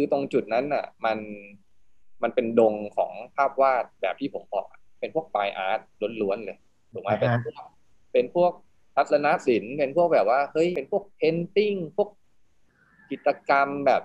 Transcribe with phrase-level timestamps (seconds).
[0.00, 1.18] คือตรงจุดนั้นอะ มัน
[2.22, 4.66] มันเป็นดงของภาพวาดแบบที่ผมบอก
[5.00, 5.80] เป็นพวกไฟอาร์ต
[6.22, 6.58] ล้วนๆเลย
[6.92, 7.62] ถูกไหมเป็นพวก
[8.12, 8.52] เป็นพวก
[8.96, 12.08] ทัศนศิลป์เป็นพวกแบบว่าเฮ้ยเป็นพวกเพนติ้งพวก
[13.10, 14.02] กิจกรรมแบบ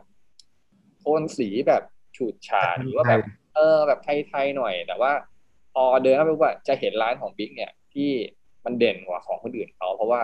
[1.00, 1.84] โทนสีแบบ
[2.16, 3.22] ฉูดฉาดหรือว่าแบบ
[3.56, 5.12] เออแบบไทยๆหน่อย แต่ว่า
[5.74, 8.12] พอเดินเข้าไปว่าจะเห็นร้านของบิ๊กเนี่ย ที่
[8.66, 10.22] มันเด่นกว่าของคนอื่นเขาเพราะว่า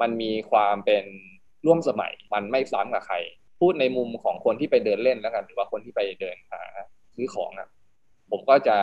[0.00, 1.04] มันมีความเป็น
[1.66, 3.16] ร่วมสมัย มันไม่ซ้ำกับใคร
[3.60, 6.62] พูดในมุมของคนที่ไปเดินเล่นแล้วกัน หรือว่าคนที่ไปเดินหา
[7.16, 7.68] ซื้อของอะ
[8.30, 8.76] ผมก็จะ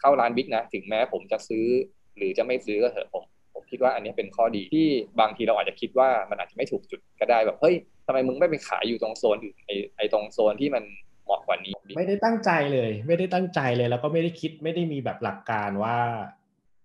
[0.00, 1.66] เข้าร้านบิ๊กนะ ถึงแม้ผมจะซื้อ
[2.16, 3.24] หรือจะไม่ซื้อก็เถอะผม
[3.54, 4.86] ผมคิดว่าอันนี้เป็นข้อดีที่
[5.20, 7.74] บางทีเราอาจจะคิดว่ามันอาจจะไม่ถูกจุดก็ได้แบบเฮ้ย
[8.06, 10.84] ทำไมมึงไม่ไปขายอยู่ตรงโซนอื่นไอไอตรงโซนที่มัน
[11.24, 15.96] เหมาะกว่านี้ ไม่ได้ตั้งใจเลย ไม่ได้ตั้งใจเลย แล้วก็ไม่ได้คิดไม่ได้มีแบบหลักการว่า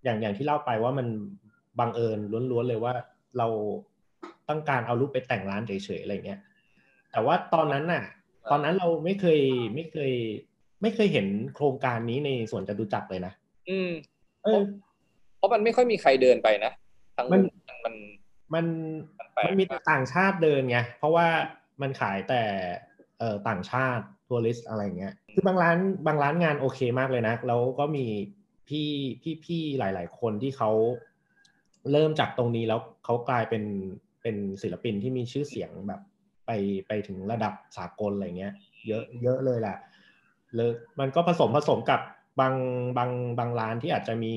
[0.03, 1.08] อย่างอย่างที่เล่าไปว่ามัน
[1.80, 2.20] บังเอิญ
[2.52, 2.94] ล้วนๆเลยว่า
[3.38, 3.48] เรา
[4.50, 6.39] ต้องการเอารูปไปแต่งร้านเฉยๆอะไรเงี้ย
[7.14, 8.03] แต่ว่าตอนนั้นน่ะ
[8.52, 9.39] ตอนนั้นเราไม่เคย
[9.75, 10.14] ไม่เคย
[10.81, 13.33] ไม่เคยเห็นโครงการนี้ในสวนจตุจักรเลยนะ
[13.69, 13.89] อืม
[14.44, 14.61] เออ
[15.38, 16.72] เพราะมันไม่ค่อยมีใครเดินไปนะ
[17.17, 17.41] ทั้งมัน
[17.86, 17.95] มัน
[18.53, 18.66] มัน
[19.19, 21.28] มันแปลกมันมีแต่ต่างชาติเดินไงเพราะว่า
[21.81, 22.41] มันขายแต่
[23.19, 28.06] เอ่อต่างชาติทัวริสอะไรเงี้ยคือบางร้านบางร้านงานโอเคมากเลยนะแล้วก็มี
[28.67, 28.89] พี่
[29.22, 30.72] พี่พี่หลาย ๆ คนที่เขา
[31.91, 33.64] เริ่มจากตรงนี้แล้วเขากลายเป็น
[34.22, 36.02] เป็นศิลปินที่มีชื่อเสียงแบบ
[36.45, 36.52] ไป
[36.88, 38.53] ไปถึงระดับสากลอะไรเงี้ย
[38.88, 39.77] เยอะเยอะเลยแหละ
[40.55, 42.02] เลยมันก็ผสมผสมกับ
[42.39, 42.55] บาง
[42.97, 44.33] บางบางร้านที่อาจจะมี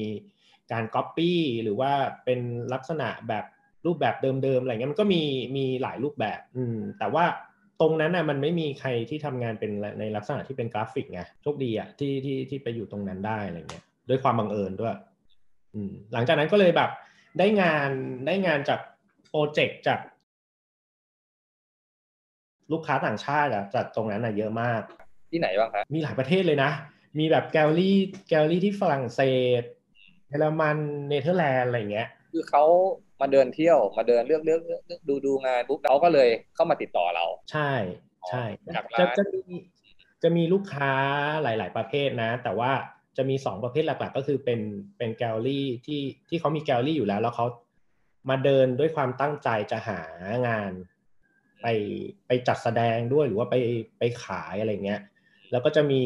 [0.72, 1.92] การก๊อปปี้หรือว่า
[2.24, 2.40] เป็น
[2.72, 3.44] ลักษณะแบบ
[3.86, 5.22] รูปแบบเดิมๆอะไรเงี้ยมันก็มี
[5.56, 7.24] มีหลายรูปแบบ อืม แต่ว่า
[7.80, 9.70] ตรงนั้นน่ะมันไม่มีใครที่ทำงานเป็น
[10.00, 14.96] ในลักษณะที่เป็นกราฟิกไงโชคดีอะที่ที่ที่ไปอยู่ตรงนั้นได้อะไรเงี้ยด้วยความบังเอิญด้วย
[15.74, 16.90] อืม หลังจากนั้นก็เลยแบบ
[17.38, 17.90] ได้งาน
[18.26, 18.80] ได้งานจาก
[19.30, 20.00] project จาก
[22.72, 24.82] ลูกค้าต่างชาติอะจากตรงนั้นอะเยอะมาก
[25.30, 26.70] ที่ไหนบ้างฮะมีหลายประเทศเลยนะ
[27.18, 29.20] มีแบบ gallery gallery ที่ฝรั่งเศ
[29.60, 29.62] ส
[30.28, 30.76] เยอรมัน
[31.08, 32.64] เนเธอร์แลนด์อะไรเงี้ย คือเขา
[33.20, 37.72] มาเดินเที่ยวมาเดินเลือกเลือกเลือกเลือกดูดูงานปุ๊บเขาก็เลยเข้ามาติดต่อเรา ใช่
[38.28, 38.44] ใช่
[38.76, 39.40] จากร้านจะจะมี
[40.22, 40.92] จะมีลูกค้า
[41.42, 42.72] หลาย ๆ ประเภทนะ แต่ว่า
[43.16, 44.60] จะมีสองประเภทหลัก ๆ ก็คือเป็น
[44.98, 47.46] เป็นแกลลี่ที่ที่เขามีแกลลี่อยู่แล้ว แล้วเขา
[48.30, 50.00] มาเดินด้วยความตั้งใจจะหา
[50.48, 50.72] งาน
[51.62, 51.66] ไป
[52.26, 53.56] ไปจัดแสดงด้วยหรือว่าไป
[53.98, 55.00] ไปขายอะไรเงี้ย
[55.52, 56.02] แล้วก็จะมี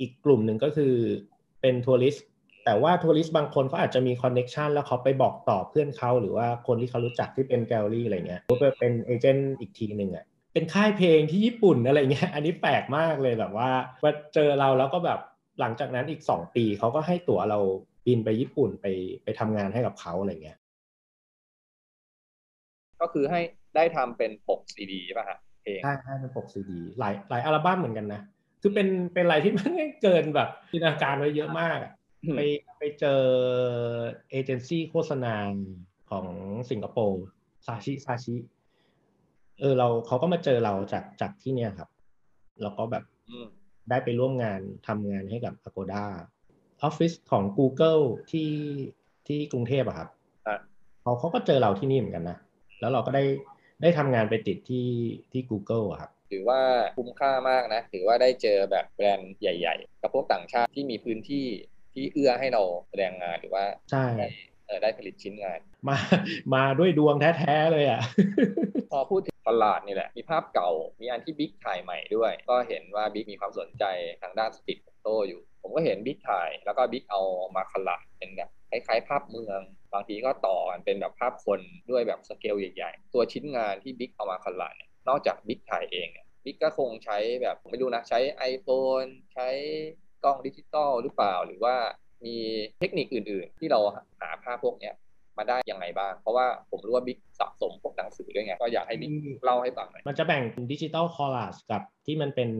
[0.00, 0.94] อีกกลุ่มหนึ่งก็คือ
[1.60, 2.26] เป็นทัวริสต์
[2.64, 13.70] แต่ว่า tourist บางคนเขาอาจจะมี connection แล้วเขาไปบอกต่อเพื่อนเขาหรือว่าคนที่เขารู้จักที่เป็นแกลลี่อะไรเงี้ยหรือว่าเป็น agent อีกทีหนึ่งอะเป็นค่ายเพลงที่ญี่ปุ่นอะไรเงี้ยอันนี้แปลกมากเลยแบบว่า
[14.04, 15.20] มาเจอเราแล้วก็แบบ
[15.60, 17.58] หลังจากนั้นอีกสองปีเขาก็ให้ตั๋วเรา
[18.06, 18.86] บินไปญี่ปุ่นไป
[19.24, 20.58] ไปทำงานให้กับเขาอะไรเงี้ย
[23.00, 23.40] ก็คือให้
[23.76, 28.20] ได้ทำเป็นปกซีดีป่ะฮะเพลงใช่ใช่เป็นปกซีดีหลายหลายอัลบั้มเหมือนกันนะ
[28.62, 31.92] คือเป็นเป็นอะไรที่มันเกินแบบจินตนาการไว้เยอะมากอะ
[32.24, 32.40] อืมไป
[32.78, 33.22] ไปเจอ
[34.30, 35.34] เอเจนซี่โฆษณา
[36.10, 36.26] ของ
[36.70, 37.24] สิงคโปร์
[37.66, 38.36] ซาชิซาชิ
[39.60, 41.88] เออเราเขาก็มาเจอเราจากจากที่เนี่ยครับ
[42.62, 43.46] แล้วก็แบบอืม
[43.90, 46.04] ได้ไปร่วมงานทำงานให้กับ Agoda
[46.82, 48.50] ออฟฟิศของ Google ที่
[49.26, 50.08] ที่กรุงเทพอะครับ
[50.46, 50.56] อะ
[51.02, 52.38] เขาเขาก็เจอเราที่นี่เหมือนกันนะ
[52.80, 53.24] แล้วเราก็ได้
[53.82, 54.88] ได้ทำงานไปติดที่
[55.32, 56.60] ที่ Google อะครับถือว่า
[56.98, 61.46] คุ้มค่ามากนะ ถือว่าได้เจอแบบแบรนด์ใหญ่ ๆ กับพวกต่างชาติที่มีพื้นที่
[61.94, 64.28] ที่เอื้อให้เราแสดงงานหรือว่าใช่ได้
[64.66, 65.96] เออได้ผลิตชิ้นงาน มา
[66.54, 68.00] มาด้วยดวงแท้ๆเลยอะ
[68.92, 73.84] พอพูดถึงตลาดนี่แหละ มีภาพเก่า มีอันที่บิ๊กถ่ายใหม่ด้วย ก็เห็นว่าบิ๊กมีความสนใจ
[74.22, 77.20] ทางด้านสตรีทโฟโต้อยู่ ผมก็เห็นบิ๊กถ่าย แล้วก็บิ๊กเอา
[77.56, 79.60] มาคอลลาจเป็นแบบคล้ายๆ ภาพเมือง
[79.92, 81.60] บางทีก็ต่อกันเป็นแบบภาพคน
[81.90, 88.18] ด้วยแบบสเกลใหญ่ๆ ตัวชิ้นงานที่บิ๊กเอามา collage เนี่ยนอกจากบิ๊กถ่ายเองเนี่ยบิ๊กก็คงใช้แบบไม่รู้นะ ใช้
[88.52, 89.48] iPhone ใช้
[90.24, 91.74] กล้องดิจิตอลหรือเปล่า หรือว่า
[92.24, 92.36] มี
[92.78, 93.80] เทคนิคอื่นๆ ที่เรา
[94.20, 94.94] หาภาพพวกเนี้ย
[95.38, 99.12] มาได้ยังไงบ้าง เพราะว่าผมรู้ว่าบิ๊กสะสมพวกหนังสือด้วยไง ก็อยากให้บิ๊ก
[99.44, 100.42] เล่าให้ฟังหน่อย มันจะแบ่ง
[100.72, 102.50] digital collage กับที่มันเป็น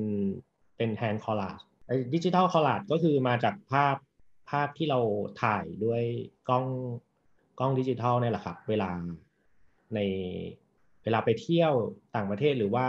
[0.77, 3.97] เป็น hand collage ไอ้ digital collage ก็คือมาจากภาพ
[4.51, 5.01] ภาพที่เรา
[5.43, 6.03] ถ่ายด้วย
[6.49, 6.67] กล้อง
[7.59, 8.91] กล้องดิจิทัลเนี่ยแหละครับ เวลา
[9.95, 10.01] ใน
[11.03, 11.73] เวลาไปเที่ยว
[12.15, 12.87] ต่างประเทศหรือว่า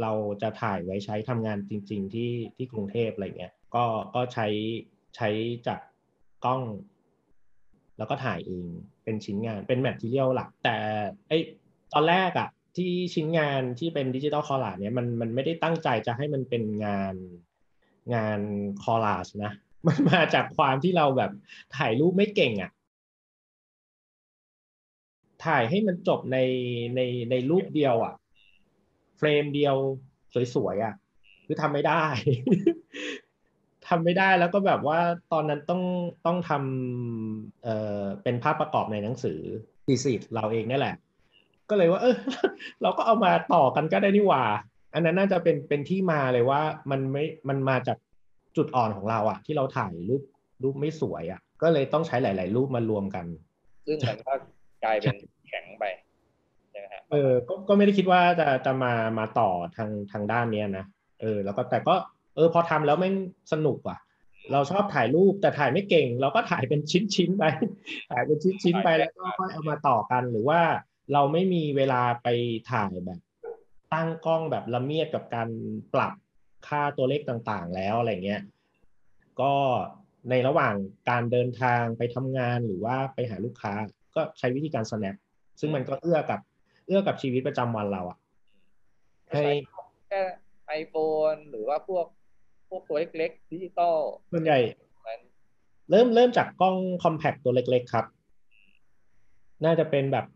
[0.00, 0.12] เรา
[0.42, 3.84] จะถ่ายไว้ใช้ทำงานจริง ๆ ที่ที่กรุงเทพอะไรเงี้ยก็
[4.14, 4.46] ก็ใช้
[5.16, 5.28] ใช้
[5.66, 5.80] จาก
[6.44, 6.62] กล้อง
[7.98, 8.66] แล้วก็ถ่ายเอง
[9.04, 10.76] เป็นชิ้นงานเป็นแมททีเรียลหลัก แต่
[11.28, 11.32] ไอ
[11.92, 17.14] ตอนแรกอะที่ชิ้นงานที่เป็นดิจิตอลคอลลาจเนี่ยมันมันไม่ได้ตั้งใจจะให้มันเป็นงาน
[18.14, 18.40] งาน
[18.82, 19.52] คอลลาจนะ
[19.86, 21.32] มันมาจากความที่เราแบบ
[21.76, 22.70] ถ่ายรูปไม่เก่งอะ
[25.44, 26.38] ถ่ายให้มันจบใน
[26.96, 27.00] ใน
[27.30, 28.14] ในรูปเดียวอะ
[29.18, 29.76] เฟรมเดียว
[30.54, 30.94] สวยๆอะ
[31.46, 32.02] คือทำไม่ได้
[33.88, 34.98] ทำไม่ได้แล้วก็แบบว่า
[35.32, 35.82] ตอนนั้นต้อง
[36.26, 39.40] ต้องทำเอ่อเป็นภาพประกอบในหนังสือ
[39.86, 40.96] ทีสิทเราเองนี่แหละ
[41.70, 42.16] ก็เลยว่าเออ
[42.82, 44.44] เราก็เอามาต่อกันก็ได้นี่หว่า
[44.94, 46.60] อันนั้นน่าจะเป็นเป็นที่มาเลยว่า
[46.90, 47.98] มันไม่มันมาจาก
[48.56, 50.22] จุดอ่อนของเราอะที่เราถ่ายรูป
[50.62, 53.24] รูปไม่สวยอะก็เลยต้องใช้หลาย ๆ รูปมารวมกัน
[53.86, 54.32] ซึ่งมันก็
[54.84, 55.16] กลายเป็น
[55.48, 55.84] แข็งไป
[56.70, 60.84] ใช่ไหมฮะเออก็ก็ไม่ได้คิดว่าจะจะมามาต่อทางทางด้านเนี้ยนะ
[61.20, 61.94] เออ แล้วก็แต่ก็
[62.36, 63.14] เออ พอทำแล้วแม่ง
[63.52, 63.98] สนุกว่ะ
[64.52, 67.44] เราชอบถ่ายรูปแต่ถ่ายไม่เก่ง เราก็ถ่ายเป็นชิ้นชิ้นๆไป
[68.10, 70.60] ถ่ายเป็นชิ้นชิ้นๆไปแล้วก็ค่อยเอามาต่อกันหรือว่า
[71.12, 72.28] เราไม่มีเวลาไป
[72.72, 73.20] ถ่ายแบบ
[73.92, 75.48] ตั้งกล้องแบบละเมียดกับการ
[75.94, 76.12] ปรับ
[76.68, 78.42] ค่าตัวเลขต่างๆ แล้วอะไรเงี้ย
[79.40, 79.52] ก็
[80.30, 80.74] ในระหว่าง
[81.10, 83.74] การเดินทางไปทำงานหรือว่าไปหาลูกค้า
[84.14, 85.14] ก็ใช้วิธีการ snap
[85.60, 86.40] ซึ่งมันก็เอื้อกับ
[86.86, 88.18] เอื้อกับชีวิตประจำวันเราอะ
[89.30, 89.42] ให้
[90.08, 90.20] แค่
[90.66, 90.94] ไอโฟ
[91.32, 92.06] นหรือว่าพวก
[92.68, 93.96] พวกตัวเล็กๆดิจิตอล
[94.32, 94.58] ส่วนใหญ่
[95.06, 95.18] มัน
[95.90, 98.06] เริ่มเริ่มจากกล้องcompact ตัวเล็กๆครับ
[99.64, 100.26] น่าจะเป็นแบบ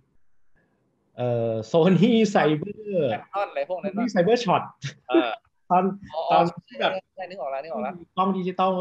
[1.17, 4.63] เอ่อ Sony Cyber แบตนอนอะไรพวกโซนั้นนี่ปะ Cyber-shot
[5.09, 5.31] เออ
[5.71, 5.83] ตอน
[6.15, 8.73] อ๋อตอนที่แบบใช่นึกออกแล้วนึกออกแล้วกล้องดิจิตอล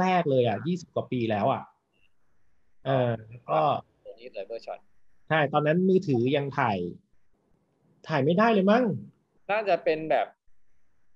[0.00, 1.62] แรก ๆ เลยอะยี่สิบกว่าปีแล้วอะ
[2.86, 3.91] เออแล้วก็ตัว
[4.22, 4.80] นี้ Cyber-shot
[5.28, 6.78] ใช่ตอนนั้นมือถือยังถ่าย
[8.08, 8.84] ถ่ายไม่ได้เลยมั้ง
[9.50, 10.26] น่าจะเป็นแบบ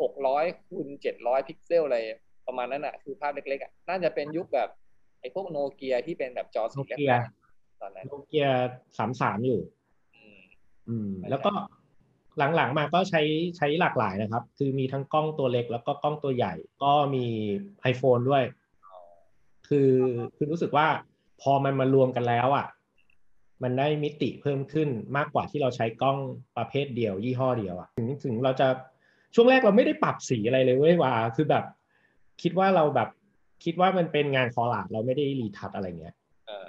[0.01, 1.99] หกร้อยคูณเจ็ดร้อยพิกเซลอะไร
[2.47, 4.69] ประมาณนั้นอะ คือภาพเล็กๆอะน่าจะเป็นยุคแบบ
[5.21, 8.49] ไอ้พวกโนเกียที่เป็นแบบจอสีโนแรเกียกๆตอนนั้นโนเกีย
[8.99, 9.61] สามสามอยู่
[10.17, 10.41] อืม
[10.89, 11.53] อืมใช่แล้วก็
[12.57, 13.23] หลังๆมาก็ใช้
[13.57, 16.53] ใช้หลากหลายนะครับ คือมีทั้งกล้องตัวเล็กแล้วก็กล้องตัวใหญ่
[16.83, 17.27] ก็มี
[17.93, 18.45] iPhone ด้วย
[19.69, 19.91] คือ
[20.37, 20.87] คือรู้สึกว่า
[21.43, 22.67] พอมันมารวมกันแล้วอะ
[23.63, 26.19] มันได้มิติเพิ่มขึ้นมากกว่าที่เราใช้กล้อง
[26.57, 28.69] ประเภทเดียว ยี่ห้อเดียวอะถึงถึงเราจะ
[29.35, 31.65] ช่วงแรกเราไม่ได้ปรับสีอะไรเลยเว้ยว่าคือแบบ
[32.43, 33.09] คิดว่าเราแบบ
[33.65, 36.15] คิดว่ามันเป็นงานคอลลาดเราไม่ได้รีทัชอะไรเงี้ย
[36.47, 36.69] เออ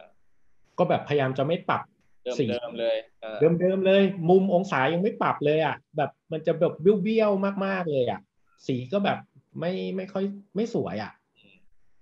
[0.78, 1.82] ก็แบบพยายามจะไม่ปรับ
[2.24, 8.20] เดิมสีเดิมเลยเออเดิมๆเลย มุมองศายังไม่ปรับเลยอะ แบบมันจะแบบเบี้ยวๆมากๆเลยอะ
[8.68, 9.18] สีก็แบบ
[9.60, 10.26] ไม่ไม่ค่อย
[10.56, 11.12] ไม่สวยอะ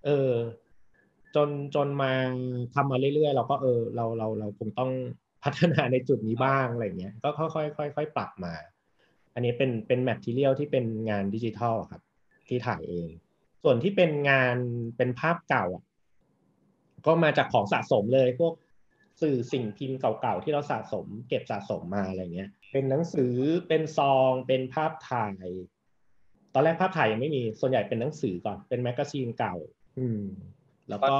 [0.05, 0.31] เออ
[1.35, 2.13] จนจนมา
[2.75, 4.91] ทำมาเรื่อยๆ เราก็เออเราเราเราคงต้อง
[5.43, 8.53] พัฒนาในจุดนี้บ้างอะไรเงี้ยก็ค่อยๆค่อยๆปรับมา
[9.33, 12.01] อันนี้เป็นเป็น material ที่เป็นงานดิจิทัลอะครับ
[12.47, 13.09] ที่ถ่ายเอง
[13.63, 14.57] ส่วนที่เป็นงาน
[14.97, 15.83] เป็นภาพเก่าอะ
[17.05, 18.53] ก็มาจากของสะสมเลยพวก
[19.21, 23.33] สื่อสิ่งพิมพ์เก่าๆที่เราสะสม เก็บสะสมมาอะไรเงี้ย เป็นหนังสือ
[23.67, 25.47] เป็นซองเป็นภาพถ่าย
[26.53, 29.55] ตอนแรกภาพถ่ายยังไม่มีส่วนใหญ่เป็นหนังสือก่อนเป็น magazine เก่า
[29.99, 30.23] อืม
[30.89, 31.15] แล้วก็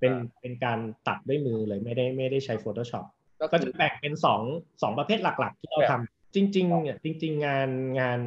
[0.00, 0.78] เป็นเป็นการ
[1.08, 3.04] ตัดด้วยมือเลยไม่ได้ไม่ได้ใช้ Photoshop
[3.40, 4.40] ก็ก็คืจะแบ่งเป็นสอง
[4.82, 7.68] สองประเภทหลัก ๆ ที่เราทำจริงๆเนี่ยจริง ๆ งาน
[8.00, 8.20] งาน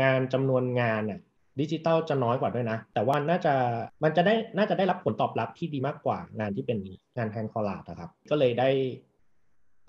[0.00, 1.20] งานจำนวนงานน่ะ
[1.60, 3.54] ดิจิตอลจะน้อยกว่าด้วยนะ แต่ว่าน่าจะ
[4.02, 6.78] มันจะได้น่าจะได้รับผลตอบรับที่ดีมากกว่างานที่เป็น
[7.16, 8.70] งาน hand collage นะครับ ก็เลยได้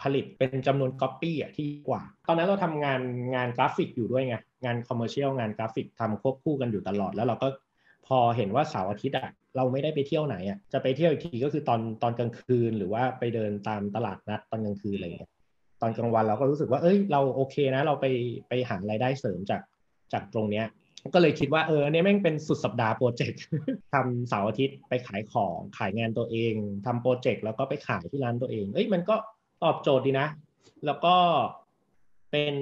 [0.02, 3.02] ผลิตเป็นจำนวนก๊อปปี้อะที่กว่า ตอนนั้นเราทำงาน
[3.36, 7.48] งานกราฟิกอยู่ด้วยไง งาน commercial งานกราฟิกทำควบคู่กันอยู่ตลอด แล้วเราก็
[8.10, 15.32] พอเห็นว่าเสาร์อาทิตย์อะเราไม่ได้ไปเที่ยวไหนอะจะไปเที่ยวอีกทีก็คือตอนตอนกลางคืนหรือว่าไปเดินตามตลาดนัดตอนกลางคืนอะไรอย่างเงี้ย
[15.82, 18.06] ตอนกลางวันเราก็รู้สึกว่า เอ้ย เราโอเคนะ เราไป
[18.50, 19.62] ไปหารายได้เสริมจาก
[20.14, 20.66] จากตรงเนี้ย
[21.14, 23.42] ก็เลยคิดว่าเออเนี่ยแม่งเป็นสุดสัปดาห์โปรเจกต์
[23.94, 26.54] ทำเสาร์อาทิตย์ไปขายของขายงานตัวเอง
[26.86, 29.16] ทำโปรเจกต์แล้วก็ไปขายที่ร้านตัวเอง เอ้ยมันก็
[29.64, 30.28] ตอบโจทย์ดีนะ
[30.86, 31.16] แล้วก็
[32.32, 32.56] เป็น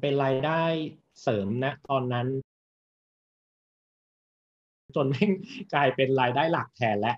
[0.00, 0.62] เป็นรายได้
[1.22, 2.26] เสริมนะตอนนั้น
[4.96, 5.30] จนแม่ง
[5.74, 7.16] กลายเป็นรายได้หลักแทนแล้ว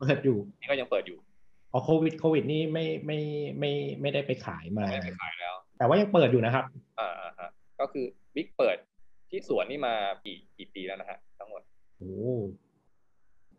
[0.00, 1.18] เปิดอยู่นี่ก็ยังเปิดอยู่
[1.72, 3.18] พอโควิดโควิดนี่ไม่ไม่
[3.58, 6.64] ไม่ไม่ได้ไปขายมาไม่ได้ขายแล้ว แต่ว่ายังเปิดอยู่นะครับ
[6.98, 7.50] อ่าอ่าฮะ
[7.80, 8.76] ก็คือบิ๊กเปิด
[9.30, 11.62] ที่สวนนี่มากี่กี่ปีแล้วนะฮะทั้งหมด
[11.98, 12.12] โอ้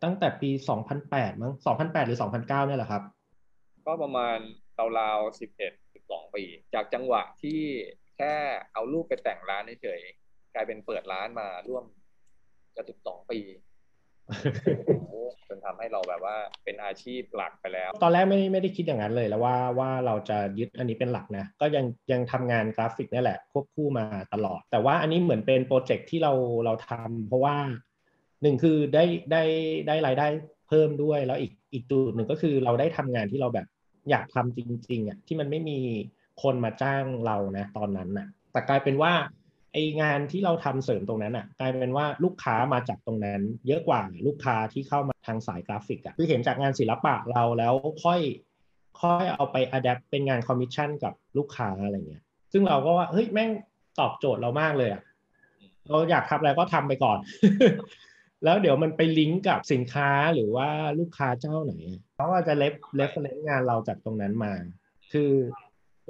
[0.02, 0.50] ตั้งแต่ปี
[0.96, 3.02] 2008มั้ง2008หรือ2009เนี่ยแหละครับ
[3.86, 4.38] ก็ประมาณ
[4.98, 6.42] ราวๆสิบเอ็ดสิบสองปี
[6.74, 7.60] จากจังหวะที่
[8.16, 8.34] แค่
[8.72, 11.84] เอารูปไปแต่งร้านเฉยๆกลายเป็นเปิดร้านมาร่วม
[12.80, 13.38] จะสิบสองปี
[15.48, 26.32] จนทำให้เราแบบว่าเป็นอาชีพหลักไปแล้ว ตอนแรกไม่ไม่ได้คิดอย่างนั้นเลยแล้วว่าว่าเราจะยึดอันนี้เป็นหลักนะ ก็ยังยังทำงานกราฟิกนี่แหละควบคู่มาตลอด แต่ว่าอันนี้เหมือนเป็นโปรเจกต์ที่เรา
[26.64, 27.56] เราทำเพราะว่า
[28.42, 29.42] หนึ่งคือได้ได้
[29.88, 30.26] ได้รายได้
[30.68, 33.66] เพิ่มด้วยแล้วอีกอีกจุดหนึ่งก็คือเราได้ทำงานที่เราแบบ
[34.10, 35.78] อยากทำจริงๆอะที่มันไม่มี
[36.42, 39.12] คนมาจ้างเรานะตอนนั้นน่ะแต่กลายเป็นว่า
[39.72, 47.74] ไอ้งานที่เราทำเสริมตรงนั้นอะกลายเป็นว่าลูกค้ามาจากตรงนั้น เยอะกว่าลูกค้าที่เข้ามาทางสายกราฟิกอะคือเห็นจากงานศิลปะเราแล้ว
[48.04, 48.20] ค่อย
[49.00, 53.50] ค่อยเอาไป adapt เป็นงานคอมมิชชั่นกับลูกค้าอะไรเงี้ย ซึ่งเราก็ว่าเฮ้ยแม่ง
[54.00, 55.02] ตอบโจทย์เรามากเลยอะ
[55.88, 57.18] เราอยากทำอะไรก็ทำไปก่อน
[58.44, 61.74] แล้วเดี๋ยวมันไปลิงก์กับสินค้าหรือว่าลูกค้าเจ้าไหน
[62.14, 64.52] เขาก็จะ ref reference งานเราจากตรงนั้นมา
[65.12, 65.30] คือ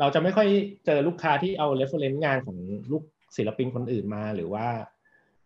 [0.00, 0.48] เราจะไม่ค่อย
[0.86, 2.56] เจอลูกค้าที่เอา reference งานของ
[2.90, 3.02] ลูก
[3.37, 4.66] ศิลปินคนอื่นมาหรือว่า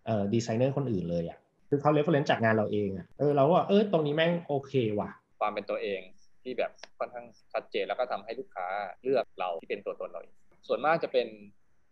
[0.06, 1.38] เอ่อดีไซเนอร์คนอื่นเลยอะ
[1.68, 5.10] คือเขา reference จากงานเราเองอะเออเราว่าเออตรงนี้แม่งโอเคว่ะ
[5.40, 6.00] ความเป็นตัวเอง
[6.42, 8.66] ที่แบบค่อนข้างชัดเจนแล้วก็ทำให้ลูกค้า
[9.02, 10.34] เลือกเราที่เป็นตัวตนเราเอง
[10.68, 11.26] ส่วนมากจะเป็น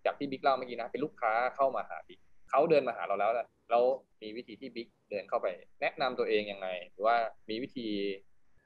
[0.04, 2.20] จากที่บิ๊กเล่าเมื่อกี้นะ เป็นลูกค้าเข้ามาหาบิ๊ก
[2.50, 3.32] เขาเดินมาหาเราแล้ว
[3.70, 3.84] แล้ว
[4.22, 5.46] มีวิธีที่บิ๊กเดินเข้าไป
[5.80, 7.16] แนะนำตัวเองยังไง หรือว่า
[7.50, 7.86] มีวิธี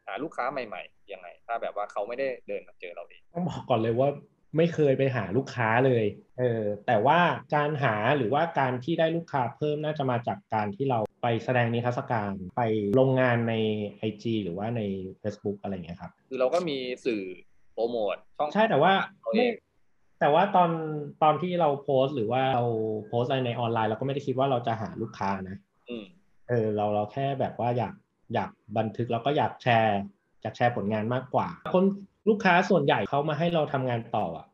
[0.06, 4.08] หาลูกค้าใหม่ๆยังไง ถ้าแบบว่าเขาไม่ได้เดินมาเจอเราเองต้องบอกก่อนเลยว่า
[4.56, 6.04] ไม่เคยไปหาลูกค้าเลย
[6.38, 7.18] เออแต่ว่า
[7.54, 12.62] การหาหรือว่าการที่ได้ลูกค้าเพิ่มน่าจะมาจากการที่เราไปแสดงนิทรรศการไป
[12.98, 13.54] ลงงานใน
[14.08, 14.82] IG หรือว่าใน
[15.22, 17.22] Facebook อะไรเงี้ยครับ คือเราก็มีสื่อ
[17.74, 18.92] โปรโมทช่องใช่แต่ว่า
[19.32, 19.46] ไม่
[20.20, 20.70] แต่ว่าตอน
[21.22, 22.66] ตอนที่เราโพสต์หรือว่าเรา
[23.08, 25.56] โพสต์อะไรในออนไลน์เราก็ไม่ได้คิดว่าเราจะหาลูกค้านะ
[26.48, 27.94] เออเราเราแค่แบบว่าอยาก
[28.34, 29.98] อยากบันทึกแล้วก็อยากแชร์
[30.42, 31.84] อยากแชร์ผลงานมากกว่า คน
[32.28, 34.46] ลูกค้าส่วนใหญ่เขามาให้เราทำงานต่ออะ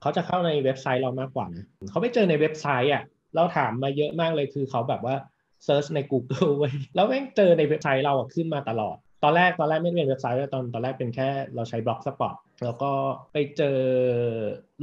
[0.00, 3.04] เขาจะเข้าในเว็บไซต์เรามากกว่านะเขาไม่เจอในเว็บไซต์อะ
[3.36, 5.16] เราถามมาเยอะมากเลยคือเขาแบบว่า
[5.64, 12.34] search ใน Google ไว้แล้วแม่งเจอในเว็บไซต์เราขึ้นมาตลอด ตอนแรกตอนแรกไม่ได้เป็นเว็บไซต์ตอนตอนแรกเป็นแค่เราใช้ Blogspot
[12.64, 12.92] แล้วก็
[13.32, 13.78] ไปเจอ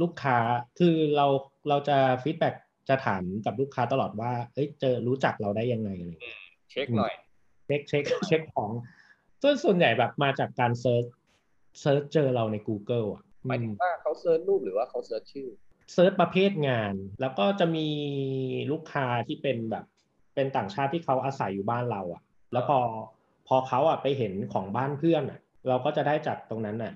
[0.00, 0.38] ลูกค้า
[0.78, 1.26] คือเรา
[1.68, 2.50] เราจะ feedback
[2.88, 6.12] จะถามกับลูกค้าตลอดว่าเอ้ยเจอรู้จักเราได้ยังไงอะไร
[6.70, 7.12] เช็คหน่อย
[7.66, 8.70] เช็คเช็คเช็คของ
[9.42, 11.04] ส่วนส่วนใหญ่แบบมาจากการ search
[11.80, 15.48] search เจอเราใน Google อะหมายถึงว่าเขา search รูปหรือว่าเขา search ชื่อ
[15.92, 17.88] search ประเภทงาน แล้วก็จะมี
[18.72, 19.84] ลูกค้าที่เป็นแบบ
[20.34, 22.78] เป็นต่างชาติที่เขาอาศัยอยู่บ้านเราอะ แล้วพอ
[23.48, 26.92] พอเขาอะไปเห็นของบ้านเพื่อนอะ เราก็จะได้จากตรงนั้นอะ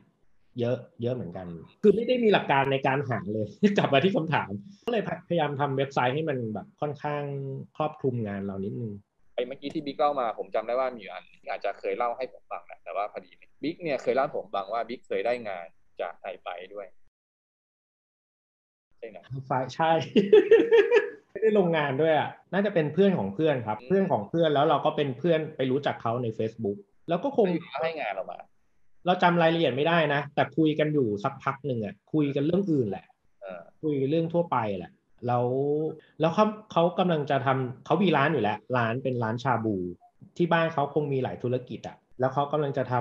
[0.60, 1.46] เยอะเยอะเหมือนกัน
[1.82, 3.46] คือไม่ได้มีหลักการในการหาเลย
[3.78, 4.50] กลับมาที่คำถาม
[4.84, 7.22] ก็เลยพยายามทำเว็บไซต์ให้มันแบบค่อนข้าง
[7.76, 8.92] ครอบคลุมงานเรานิดนึง
[9.34, 13.30] ไอ้เมื่อกี้ที่บิ๊กเล่ามาผมจำได้ว่ามีอันอาจจะเคยเล่าให้ผมฟังนะแต่ว่าพอดี
[13.62, 15.67] บิ๊กเนี่ยเคยเล่าผมฟังว่าบิ๊กเคยได้งาน
[16.00, 16.87] จากไทยไปด้วย
[18.99, 19.19] ใช่ไหม
[19.75, 19.93] ใช่
[21.31, 27.47] ไม่ได้ลงงานด้วยอะน่าจะเป็นเพื่อนของเพื่อนครับ เพื่อนของเพื่อนแล้วเราก็เป็นเพื่อนไปรู้จักเขาใน Facebook แล้วก็คง
[27.85, 28.38] ให้งานเรามา
[29.07, 33.07] เราจำรายละเอียดไม่ได้นะ แต่คุยกันอยู่สักพักหนึ่งอะคุยกันเรื่องอื่นแหละ
[33.83, 34.93] คุยเรื่องทั่วไปแหละ
[35.26, 35.47] แล้ว
[36.21, 39.76] แล้วเขาเขากำลังจะทำเขามีร้านอยู่แล้ว ร้านเป็นร้านชาบู
[40.37, 42.94] ที่บ้านเขาคงมีหลายธุรกิจอะ แล้วเขากำลังจะท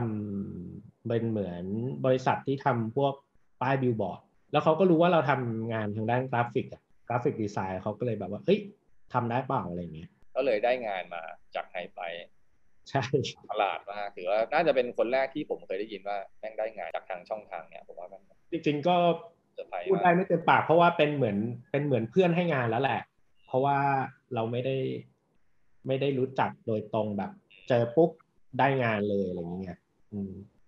[0.50, 1.64] ำเป็นเหมือน
[2.06, 3.14] บริษัทที่ทำพวก
[3.62, 4.22] ป้ายบิลบอร์ด
[4.52, 8.60] แล้วเขาก็รู้ว่าเราทำงานทางด้านกราฟิกอะ graphic design เขาก็เลยแบบว่าเฮ้ย
[9.14, 11.22] ทำได้เปล่าอะไรเงี้ย ก็เลยได้งานมา
[11.56, 12.02] จากไฮไป
[12.90, 13.04] ใช่
[13.52, 18.22] ประหลาดมากถือว่าน่าจะเป็นคนแรกที่ผมเคยได้ยินว่าแม่งได้งานจากทางช่องทางเนี้ยผมว่ามัน
[18.52, 18.96] จริงๆก็
[19.90, 21.38] พูดได้ไม่เต็มปากเพราะว่าเป็นเหมือน
[21.72, 23.02] เป็นเหมือนเพื่อนให้งานแล้วแหละ
[23.48, 23.78] เพราะว่า
[24.34, 24.78] เราไม่ได้
[25.88, 27.32] ไม่ได้รู้จักโดยตรงแบบ
[27.70, 28.12] เจอปุ๊บ
[28.60, 29.80] ได้งานเลยอะไรอย่างเงี้ย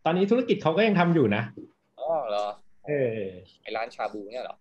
[0.06, 1.44] ตอนนี้ธุรกิจเขาก็ยังทำอยู่นะ
[2.00, 2.48] อ๋อเหรอ
[2.88, 3.18] เออ
[3.62, 4.56] ไอ้ร้านชาบูเนี่ยเหรอ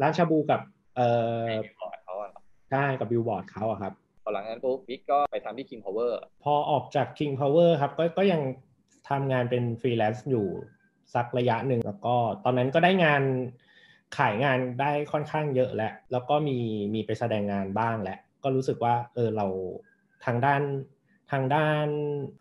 [0.00, 0.60] ร้านชาบูกับ
[0.96, 1.08] เอ่
[1.40, 1.44] อ
[1.76, 2.30] เขาอะ
[2.70, 3.92] ใช่กับบิลบอร์ดเขาอะครับ
[4.22, 6.12] พอหลังนั้นปุ๊บบิ๊กก็ไปทำที่ King Power
[6.44, 8.42] พอออกจาก King Power ครับก็ก็ยัง
[9.08, 10.46] ทำงานเป็นฟรีแลนซ์อยู่
[11.14, 13.22] สักระยะหนึ่งแล้วก็ตอนนั้นก็ได้งาน
[14.16, 16.58] ขายงานได้ค่อนข้างเยอะแล้ว แล้วก็มี
[16.94, 19.46] มีไปแสดงงานบ้างแหละ ก็รู้สึกว่าเออเรา
[20.24, 20.62] ทางด้าน
[21.32, 21.86] ทางด้าน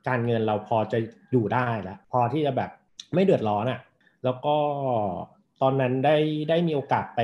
[0.08, 1.00] การเงินเราพอจะ
[1.32, 2.72] อยู่ได้แล้วพอที่จะแบบ
[3.14, 3.80] ไม่เดือดร้อนอะ่ะ
[4.24, 4.56] แล้วก็
[5.62, 6.18] ตอนนั้นได้
[6.50, 7.22] ได้มีโอกาสไป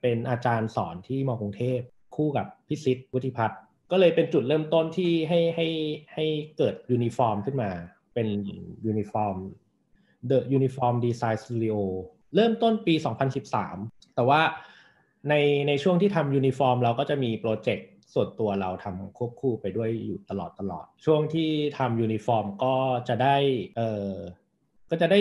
[0.00, 1.80] เป็นอาจารย์สอนที่มกรุงเทพ
[2.16, 3.58] คู่กับพิสิทธิ์วุฒิพัฒน์
[3.90, 5.68] ก็เลยเป็นจุดเริ่มต้นที่ให้ให้
[6.14, 6.24] ให้
[6.56, 7.70] เกิดยูนิฟอร์มขึ้นมา
[8.14, 8.28] เป็น
[8.86, 9.36] ยูนิฟอร์ม
[10.30, 11.76] The Uniform Design Studio
[12.34, 12.94] เริ่มต้นปี
[13.54, 14.40] 2013 แต่ว่า
[15.28, 15.34] ใน
[15.68, 22.76] ในช่วงที่ทำยูนิฟอร์มเราก็จะมีโปรเจกต์ ส่วนตัวเราทำควบคู่ไปด้วยอยู่ตลอดตลอด ช่วงที่ทำยูนิฟอร์มก็
[23.08, 23.36] จะได้
[23.76, 24.12] เออ
[24.90, 25.18] ก็จะได้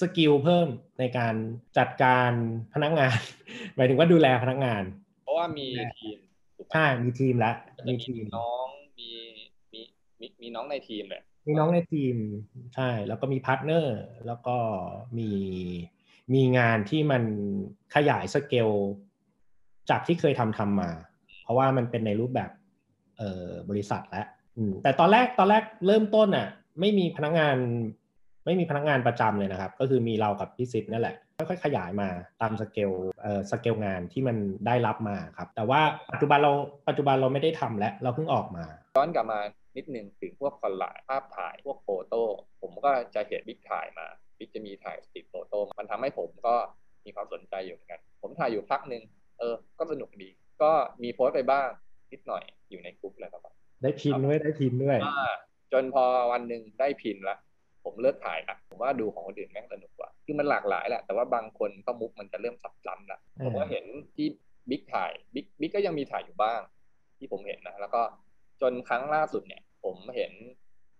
[0.00, 0.68] skill เพิ่ม
[0.98, 1.34] ในการ
[1.78, 2.32] จัดการ
[2.74, 3.18] พนักงาน
[3.76, 4.82] หมายถึงว่าดูแลพนักงาน
[5.22, 5.66] เพราะว่ามี
[5.98, 6.18] ทีม
[6.72, 7.56] ใช่มีทีมแล้ว
[7.88, 8.66] มีทีมน้อง
[8.98, 9.10] มี
[9.72, 9.80] มี
[10.20, 12.16] มีมีน้องในทีมเลยมีน้องในทีม
[12.74, 14.56] ใช่ แล้วก็มี partner แล้วก็
[15.18, 15.30] มี
[16.34, 17.22] มีงานที่มัน
[17.94, 18.70] ขยายสเกล
[19.90, 20.90] จากที่เคยทำทำมา
[21.44, 22.50] เพราะว่ามันเป็นในรูปแบบ
[23.16, 24.26] เอ่อบริษัทแล้ว
[24.82, 26.48] แต่ตอนแรกตอนแรกเริ่มต้นอะ
[26.80, 27.56] ไม่มีพนักงาน
[28.46, 32.08] ไม่มีพนักงานประจำเลยนะครับ ก็คือมีเรากับพี่ซิดนั่นแหละค่อยๆขยายมา
[32.40, 34.36] ตามสเกลเอ่อสเกลงานที่มัน
[34.66, 35.80] ได้รับมาครับ แต่ว่า
[36.12, 36.52] ปัจจุบันเรา
[36.88, 38.64] ปัจจุบันเราไม่ได้ทำแล้วเราเพิ่งออกมา
[38.96, 39.40] ย้อนกลับมา
[39.76, 42.22] นิดนึงถึงพวกคอนไลน์ภาพถ่ายพวกโฟโต้
[42.60, 44.06] ผมก็จะเห็นบิ๊กถ่ายมา
[44.38, 46.54] บิ๊กจะมีถ่าย street photo มันทำให้ผมก็
[47.04, 49.02] มีความสนใจอยู่เหมือนกัน ผมถ่ายอยู่พักหนึ่ง
[49.38, 50.28] เออก็สนุกดี
[50.62, 51.68] ก็มีโพสต์ไปบ้าง
[52.12, 53.42] นิดหน่อยอยู่ในกลุ่มเลยครับ
[53.82, 54.98] ได้ pin ด้วยได้ pin ด้วย
[55.72, 57.36] จนพอวันหนึ่งได้ pin ละ
[57.84, 63.84] ผมเลิกถ่ายละผมว่าดูของคนอื่นแม่งสนุกกว่า คือมันหลากหลายแหละ แต่ว่าบางคนก็มุกมันจะเริ่มซับซ้ำละผมก็เห็น
[64.16, 64.26] ที่
[64.70, 66.60] บิ๊กถ่ายบิ๊กบิ๊กก็ยังมีถ่ายอยู่บ้าง
[67.18, 68.02] ที่ผมเห็นนะแล้วก็
[68.62, 70.32] จนครั้งล่าสุดเนี่ย ผมเห็น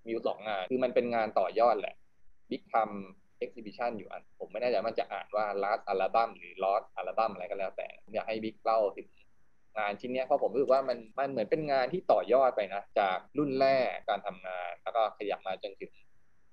[0.06, 1.94] มีสองงาน คือมันเป็นงานต่อยอดแหละ
[2.50, 9.08] บิ๊กทำ exhibition อยู่อัน ผมไม่แน่ใจมันจะอ่านว่า last album หรือ lost album อะไรก็แล้วแต่อยากให้บิ๊กเล่าถึง
[9.78, 15.92] งานชิ้นนี้เพราะผมรู้สึกว่ามันมันเหมือนเป็นงานที่ต่อยอดไปนะจากรุ่นแรกการทำงาน แล้วก็ขยับมาจนถึง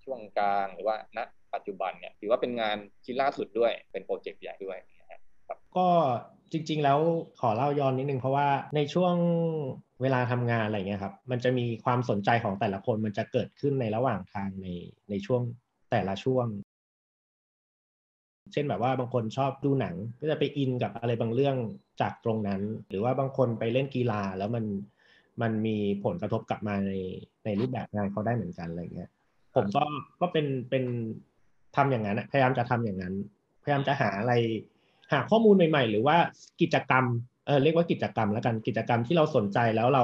[0.03, 1.19] ช่วงกลางหรือว่าณ
[1.53, 4.77] ปัจจุบันเนี่ยถือว่าเป็นงานชิ้นล่าสุดด้วยเป็นโปรเจกต์ใหญ่ด้วย
[5.47, 5.87] ครับก็
[6.51, 6.99] จริง ๆ แล้ว
[7.39, 9.15] ขอเล่าย้อนนิดนึงเพราะว่าในช่วง
[10.01, 14.67] เวลาทำงานอะไรเงี้ยครับมันจะมีความสนใจของแต่ละคนมันจะเกิดขึ้นในระหว่างทางใน
[15.09, 15.41] ในช่วง
[15.91, 16.47] แต่ละช่วง
[18.53, 21.55] เช่นแบบว่าบางคนชอบดูหนัง ก็จะไปอินกับอะไรบางเรื่อง
[22.01, 24.65] จากตรงนั้น หรือว่าบางคนไปเล่นกีฬาแล้วมัน
[25.41, 26.91] มันมีผลกระทบกลับมาใน
[27.45, 29.09] ในรูปแบบงานเขาได้เหมือนกันอะไรเงี้ย
[29.55, 29.83] ผมก็
[30.21, 30.83] ก็เป็นเป็น
[31.75, 33.13] ทำอย่างนั้นพยายามจะทำอย่างนั้น
[33.63, 34.33] พยายามจะหาอะไร
[35.11, 36.17] หาข้อมูลใหม่ ๆ หรือว่า
[36.61, 37.05] กิจกรรม
[37.45, 40.03] เออเรียกว่ากิจกรรมแล้วกันกิจกรรมที่เราสนใจแล้วเรา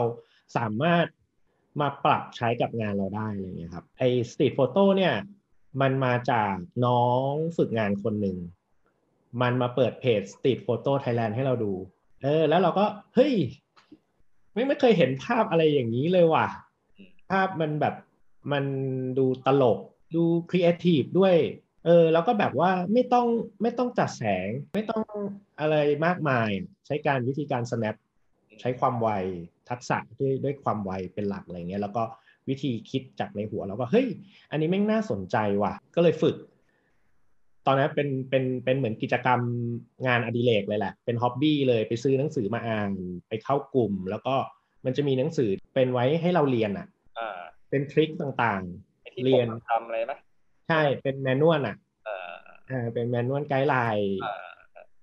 [0.57, 1.05] สามารถ
[1.81, 5.13] มาปรับใช้กับงานเราได้อะไรเงี้ยครับไอสตรีทโฟโต้เนี่ย
[5.81, 6.53] มันมาจาก
[6.85, 8.37] น้องฝึกงานคนหนึ่ง
[9.41, 11.73] มันมาเปิดเพจ Street Photo Thailand ให้เราดู
[12.23, 13.33] เออ แล้วเราก็ เฮ้ย
[14.53, 16.47] ไม่ไม่เคยเห็นภาพอะไรอย่างนี้เลยว่ะ
[17.31, 17.95] ภาพมันแบบ
[18.51, 18.65] มัน
[19.17, 19.79] ดูตลก
[20.15, 21.35] ดูครีเอทีฟด้วย
[21.85, 23.27] เออ แล้วก็แบบว่าไม่ต้อง
[23.61, 25.03] ไม่ต้องจัดแสง ไม่ต้อง
[25.59, 25.75] อะไร
[26.05, 26.49] มากมาย
[26.85, 27.95] ใช้การวิธีการ snap
[28.61, 29.09] ใช้ความไว
[29.69, 32.03] ทักษะด้วยด้วยความไวเป็นหลักอะไรเงี้ย แล้วก็
[32.49, 34.07] วิธีคิดจากในหัวแล้วก็เฮ้ย
[34.51, 36.35] อันนี้แม่งน่าสนใจว่ะ ก็เลยฝึก
[37.67, 39.39] ตอนนั้นเป็นเป็นเป็นเหมือนกิจกรรม
[40.07, 42.91] งานอดิเรกเลยแหละ เป็น hobby เลยไปซื้อหนังสือมาอ่าน
[43.27, 44.35] ไปเข้ากลุ่ม แล้วก็
[44.85, 50.13] มันจะมีหนังสือเป็นไว้ให้เราเรียนอะอ่าเป็น trick ต่างๆ เรียนทำอะไรไหม
[50.67, 51.75] ใช่เป็น manual อะ
[52.07, 52.33] อ่า
[52.71, 54.47] อ่าเป็น manual guideline อ่า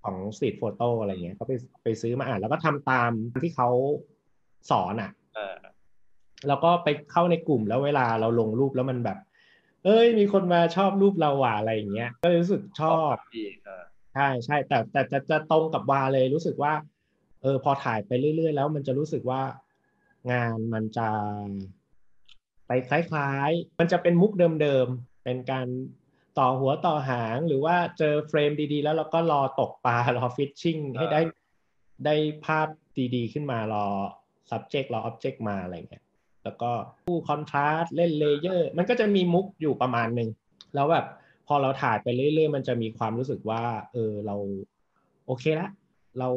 [0.05, 3.11] ของ street photo อะไรเงี้ยก็ไปไปซื้อมาอ่าน แล้วก็ทำตาม
[3.43, 3.69] ที่เขา
[4.71, 5.57] สอนอะอ่า
[6.49, 9.19] แล้วก็ไปเข้าในกลุ่มแล้วเวลาเราลงรูปแล้วมันแบบ
[9.85, 16.73] เอ้ยมีคนมาชอบรูปเราว่ะอะไรอย่างเงี้ย ก็รู้สึกชอบดีอ่าใช่ใช่แต่แต่จะจะตรงกับวาเลยรู้สึกว่า
[17.43, 19.43] เออพอถ่ายไปเรื่อยๆ แล้วมันจะรู้สึกว่า
[20.33, 21.09] งานมันจะ
[22.67, 25.67] ไปคล้ายๆ มันจะเป็นมุกเดิมๆ เป็นการ
[26.39, 31.21] ต่อหัวต่อหางหรือว่าเจอ frame ดีๆ แล้วเราก็รอตกปลารอ fishing ให้ได้
[32.07, 32.69] ได้ภาพ
[33.15, 33.87] ดีๆ ขึ้นมารอ
[34.51, 36.04] subject รอ object มาอะไรเงี้ย
[36.45, 36.71] แล้วก็
[37.07, 40.29] พวก contrast เล่น layer มันก็จะมีมุกอยู่ประมาณหนึ่ง
[40.75, 41.07] แล้วแบบ
[41.47, 44.37] พอเราถ่ายไปเรื่อยๆ มันจะมีความรู้สึกว่า เออเรา
[45.27, 45.69] โอเคละ
[46.19, 46.29] เรา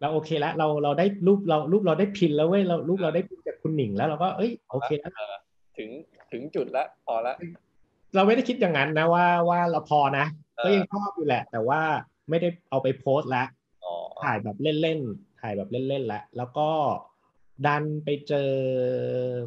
[0.00, 5.12] เราโอเคแล้วเราเราได้รูปเรารูปเราได้พินแล้วเว้ยเรารูปเราได้พินจากคุณหนิงแล้วเราก็เอ้ยโอเคแล้ว
[5.78, 5.90] ถึง
[6.32, 7.34] ถึงจุดแล้วพอละ
[8.14, 10.26] เราไม่ได้คิดอย่างนั้นนะว่าว่าเราพอนะ
[10.64, 11.80] ก็ยังชอบอยู่แหละ แต่ว่า
[12.30, 13.46] ไม่ได้เอาไปโพสต์แล้ว
[13.84, 16.68] อ๋อถ่ายแบบเล่นๆถ่ายแบบเล่นๆแล้วแล้วก็
[17.66, 18.50] ดันไปเจอ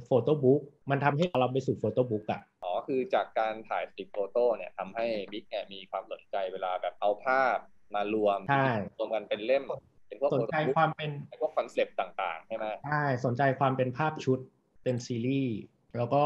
[0.06, 7.58] photobook มันทำให้เราไปสู่ photobook อะอ๋อคือจากการถ่าย street photo เนี่ยทำให้บิ๊กเนี่ยมีความสนใจเวลาแบบเอาภาพ
[7.96, 8.68] มารวมใช่
[9.00, 9.64] รวมกันเป็นเล่ม
[10.08, 11.10] เป็นพวกสนใจความเป็น
[11.42, 14.40] พวก concept ต่างๆใช่ไหมใช่สนใจความเป็นภาพชุด
[14.84, 15.58] เป็นซีรีส์
[15.98, 16.26] แล้วก็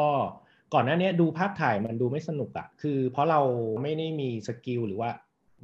[0.74, 3.42] ก่อนหน้านี้ดูภาพถ่ายมันดูไม่สนุกอะคือเพราะเรา
[3.82, 5.10] ไม่ได้มี skill หรือว่า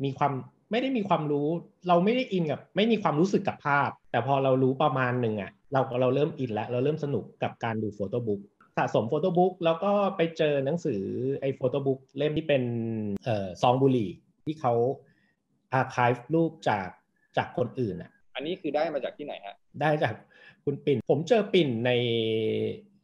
[0.04, 0.34] มีความ
[0.72, 1.48] ไม่ได้มีความรู้
[1.88, 8.42] เราไม่ได้อินกับ ไม่มีความรู้สึกกับภาพ แต่พอเรารู้ประมาณหนึ่งอะเราเราเริ่มอินแล้วเราเริ่มสนุกกับการดู photobook
[8.78, 11.02] สะสม photobook แล้วก็ไปเจอหนังสือ
[11.42, 12.64] ไอ้ photobook เล่มที่เป็น
[13.26, 14.10] เอ่อซองบุหรี่
[14.46, 14.74] ที่เขา
[15.74, 16.90] archive รูปจาก
[17.38, 20.14] จากคนอื่นอะอันนี้คือได้มาจากที่ไหนฮะ ได้จาก
[20.66, 21.92] คุณปิ่น ผมเจอปิ่นใน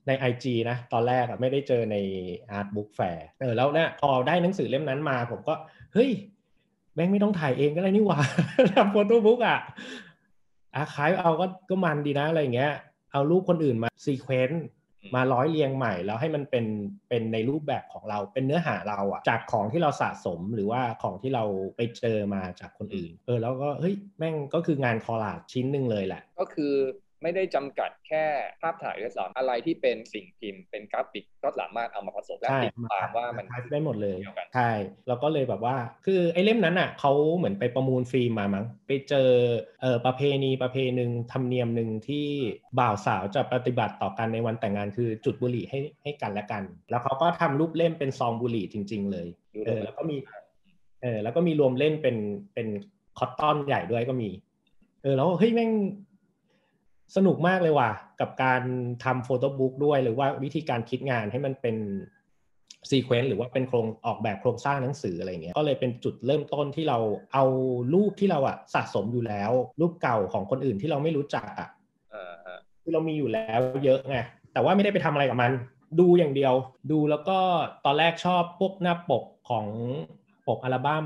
[0.07, 1.97] ใน IG นะ ตอนแรกอะไม่ได้เจอใน
[2.57, 5.53] Art Book Fair เออแล้วเนี่ยพอได้หนังสือเล่มนั้นมา ผมก็
[5.93, 6.09] เฮ้ย
[6.95, 8.19] แม่งไม่ต้องถ่ายเองก็ได้นี่หว่า
[8.75, 9.59] ทำ photobook อะ
[10.75, 12.73] archive เอาก็ก็มันดีนะอะไรเงี้ย
[13.11, 14.65] เอารูปคนอื่นมา sequence
[15.15, 16.65] มาร้อยเรียงใหม่ แล้วให้มันเป็น
[17.09, 21.43] เป็นในรูปแบบของเราเป็นเนื้อหาเราอะจากของที่เราสะสมหรือว่าของที่เรา
[21.75, 26.73] ไปเจอมาจากคนอื่น เออแล้วก็เฮ้ยแม่งก็คืองาน collage ชิ้นหนึ่งเลยแหละ ก็คือ
[27.23, 28.23] ไม่ได้จำกัดแค่
[28.61, 34.71] ภาพถ่ายด้วยซ้ำอะไรที่เป็นสิ่งพิมพ์เป็นกราฟิกก็สามารถเอามาผสมและใช่ติดตามว่ามันทได้หมดเลยเดียวกันใช่
[35.07, 39.29] แล้วก็เลยแบบว่า คือไอ้เล่มนั้นอะเขาเหมือนไปประมูลฟิล์มมามั้งไปเจอ
[39.81, 42.27] เอ่อประเพณีประเพณีหนึ่งธรรมเนียมหนึ่งที่
[42.79, 50.17] บ่าวสาวจะปฏิบัติต่อกันในวันแต่งงานคือจุดบุหรี่ให้ให้กันและกัน แล้วเขาก็ทำรูปเล่มเป็นซองบุหรี่จริง ๆ เลยดูเออแล้วก็มี
[51.01, 52.17] เออแล้วก็มีรวมเล่นเป็น
[52.53, 52.67] เป็น
[53.17, 54.29] คอตตอนใหญ่ด้วยก็มี
[55.01, 55.71] เออแล้วเฮ้ยแม่ง
[57.15, 58.61] สนุกมากเลยว่ะ กับการ
[59.03, 61.75] ทำ photobook ด้วย หรือว่าวิธีการคิดงานให้มันเป็น
[62.89, 66.99] sequence หรือว่าเป็นโครงออกแบบโครงสร้างหนังสืออะไรเงี้ย ก็เลยเป็นจุดเริ่มต้นที่เรา
[67.33, 67.45] เอา
[67.93, 71.69] รูปที่เราอะสะสมอยู่แล้ว รูปเก่าของคนอื่นที่เราไม่รู้จักอะ
[72.13, 74.17] อ่าฮะคือเรามีอยู่แล้วเยอะไง
[74.53, 75.51] แต่ว่าไม่ได้ไปทำอะไรกับมัน
[75.99, 76.53] ดูอย่างเดียว
[76.91, 77.37] ดูแล้วก็
[77.85, 79.67] ตอนแรกชอบพวกหน้าปกของ
[80.47, 81.05] ปกอัลบั้ม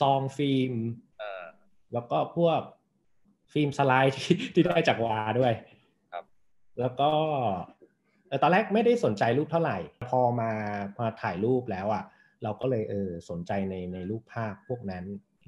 [0.00, 0.72] ซองฟิล์ม
[1.20, 1.44] อ่า
[1.92, 2.60] แล้วก็พวก
[3.54, 5.52] ฟิล์มสไลด์ที่ที่ได้จากวาด้วย
[6.12, 6.24] ครับ
[6.80, 7.10] แล้วก็
[8.28, 9.78] เออตอนแรกไม่ได้สนใจรูปเท่าไหร่
[10.10, 10.50] พอมา
[10.98, 12.04] มาถ่ายรูปแล้วอะ่ะ
[12.42, 15.04] เราก็เลยเออสนใจในในรูปภาพพวกนั้น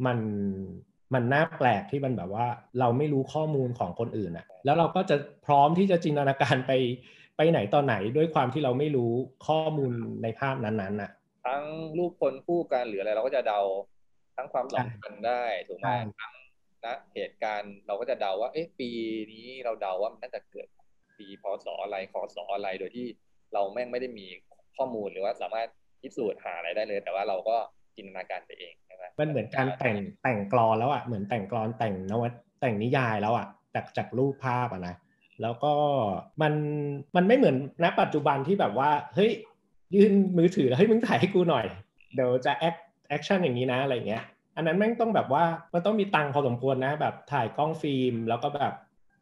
[0.06, 0.18] มัน
[1.14, 2.46] มันน่าแปลกที่มันแบบว่า
[2.80, 5.16] เราไม่รู้ข้อมูลของคนอื่นอะ่ะแล้วเราก็จะ
[5.46, 6.72] พร้อมที่จะจินตนาการไป
[7.36, 9.12] ไปไหนต่อไหนด้วยความที่เราไม่รู้
[9.46, 9.92] ข้อมูล
[10.22, 11.10] ในภาพนั้นๆอะ
[11.46, 11.62] ทั้ง
[11.98, 13.60] รูปคนคู่กันหรืออะไรเราก็จะเดา
[14.36, 18.90] ทั้งความสัมพันธ์ได้ถูกไหมใช่ทั้งะเหตุการณ์เราก็จะเดาว่า เอ๊ะปี
[19.32, 20.66] นี้เราเดาว่ามันน่าจะเกิด
[21.18, 23.06] ปีพศอะไรคศอะไรโดยที่
[23.52, 24.26] เราแม่งไม่ได้มี
[24.76, 25.68] ข้อมูลหรือว่าสามารถ
[26.02, 27.56] พิสูจน์หาอะไรได้เลย แต่ว่าเราก็
[27.96, 34.94] จินตนาการไปเองใช่ไหมมันเหมือนการแต่งแต่งกรอนแล้วอะเหมือนแต่งกรอนแต่งนวัตแต่งนิยายแล้วอะจากจากรูปภาพอะนะ
[35.42, 35.72] แล้วก็
[36.42, 36.54] มัน
[37.16, 39.30] มันไม่เหมือนณปัจจุบันที่แบบว่าเฮ้ย
[39.94, 41.66] ยื่นมือถือแล้วเฮ้ยมึงถ่ายให้กูหน่อย
[42.14, 42.74] เดี๋ยวจะแอค
[43.08, 44.22] แอคชั่นอย่างนี้นะอะไรเงี้ย
[44.56, 48.72] อันนั้นแม่งต้องแบบว่ามันต้องมีตังค์พอสมควรนะ แบบถ่ายกล้องฟิล์ม แล้วก็แบบ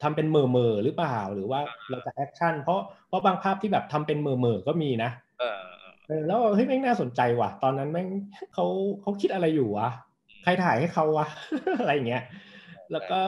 [0.03, 5.61] ทำเป็นเหม่อเหม่อหรือเปล่า หรือว่าเราจะ action เพราะเพราะบางภาพที่แบบทำเป็นเหม่อเหม่อก็มีนะเออ
[6.09, 8.09] เออแล้วเฮ้ยแม่งน่าสนใจว่ะ ตอนนั้นแม่ง
[8.55, 8.67] เขา
[9.03, 9.89] เขาคิดอะไรอยู่วะ
[10.43, 11.27] ใครถ่ายให้เขาวะ
[11.79, 12.25] อะไรอย่างเงี้ย
[12.93, 13.21] แล้วก็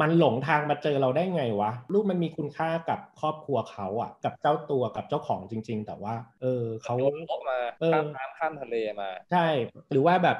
[0.00, 9.46] มันหลงทางมาเจอเราได้ไงวะรูปมันมีคุณค่ากับครอบครัวเขาอะกับเจ้าตัวกับเจ้าของจริง ๆ แต่ว่า เออเขาโดนลบมาเออข้ามน้ำข้ามทะเลมา ใช่
[9.90, 10.38] หรือว่าแบบ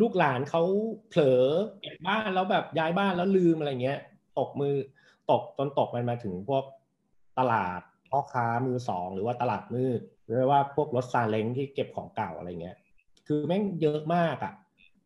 [0.00, 0.62] ลูกหลานเขา
[1.08, 1.42] เผลอ
[1.82, 3.98] เก็บบ้านแล้วแบบย้ายบ้านแล้วลืมอะไรเงี้ย
[4.38, 4.74] ตกมือ
[5.30, 6.64] ตกจนตกมันมาถึงพวก
[7.38, 7.80] ตลาด
[8.10, 12.76] พ่อค้ามือสอง หรือว่าตลาดมืดหรือว่าพวกรถซาเล้งที่เก็บของเก่าอะไรเงี้ย
[13.26, 14.52] คือแม่งเยอะมากอะ่ะ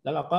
[0.02, 0.38] แล้วเราก็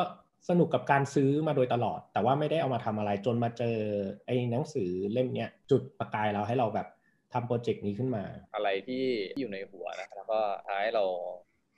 [0.50, 3.78] สนุกกับการซื้อมาโดยตลอด แต่ว่าไม่ได้เอามาทำอะไรจนมาเจอ
[4.26, 6.88] ไอ้หนังสือเล่มเนี้ยจุดประกายเราให้เราแบบ
[7.34, 8.24] ทำ project นี้ขึ้นมา
[8.56, 9.04] อะไรที่
[9.40, 11.04] อยู่ในหัวนะแล้วก็ท้ายเรา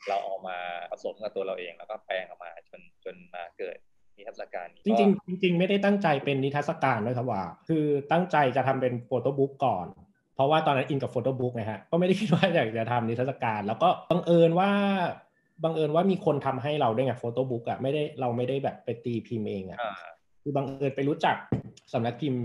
[0.07, 0.57] เราเอามา
[0.91, 3.77] ผสมกับตัวเราเองแล้วก็แปลงออกมาจนจนมาเกิด
[4.17, 9.87] นิทรรศการนี้จริงๆจริง ๆ ไม่ได้ตั้งใจเป็นนิทรรศการด้วยครับว่า คือตั้งใจจะทำเป็น photobook ก่อน
[10.35, 14.69] เพราะว่าตอนนั้นอินกับ photobook นะฮะก็ไม่ได้คิดว่าอยากจะทำนิทรรศการ แล้วก็บังเอิญว่า
[15.63, 19.93] บังเอิญว่ามีคนทำให้เราด้วยไง photobook อะไม่ได้เราไม่ได้แบบไปตีพิมพ์เองอะอ่า
[20.41, 21.35] คือบังเอิญไปรู้จัก
[21.93, 22.43] สำนักพิมพ์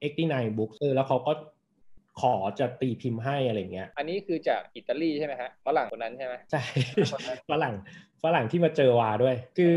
[0.00, 1.32] 89 Books เออแล้วเขาก็
[2.20, 6.62] ขอจะตีพิมพ์ให้อะไรเงี้ย อันนี้คือจากอิตาลีใช่ไหมฮะฝรั่งคนนั้นใช่ไหมใช่
[7.52, 7.74] ฝรั่ง
[8.24, 9.74] ฝรั่งที่มาเจอวาด้วย คือ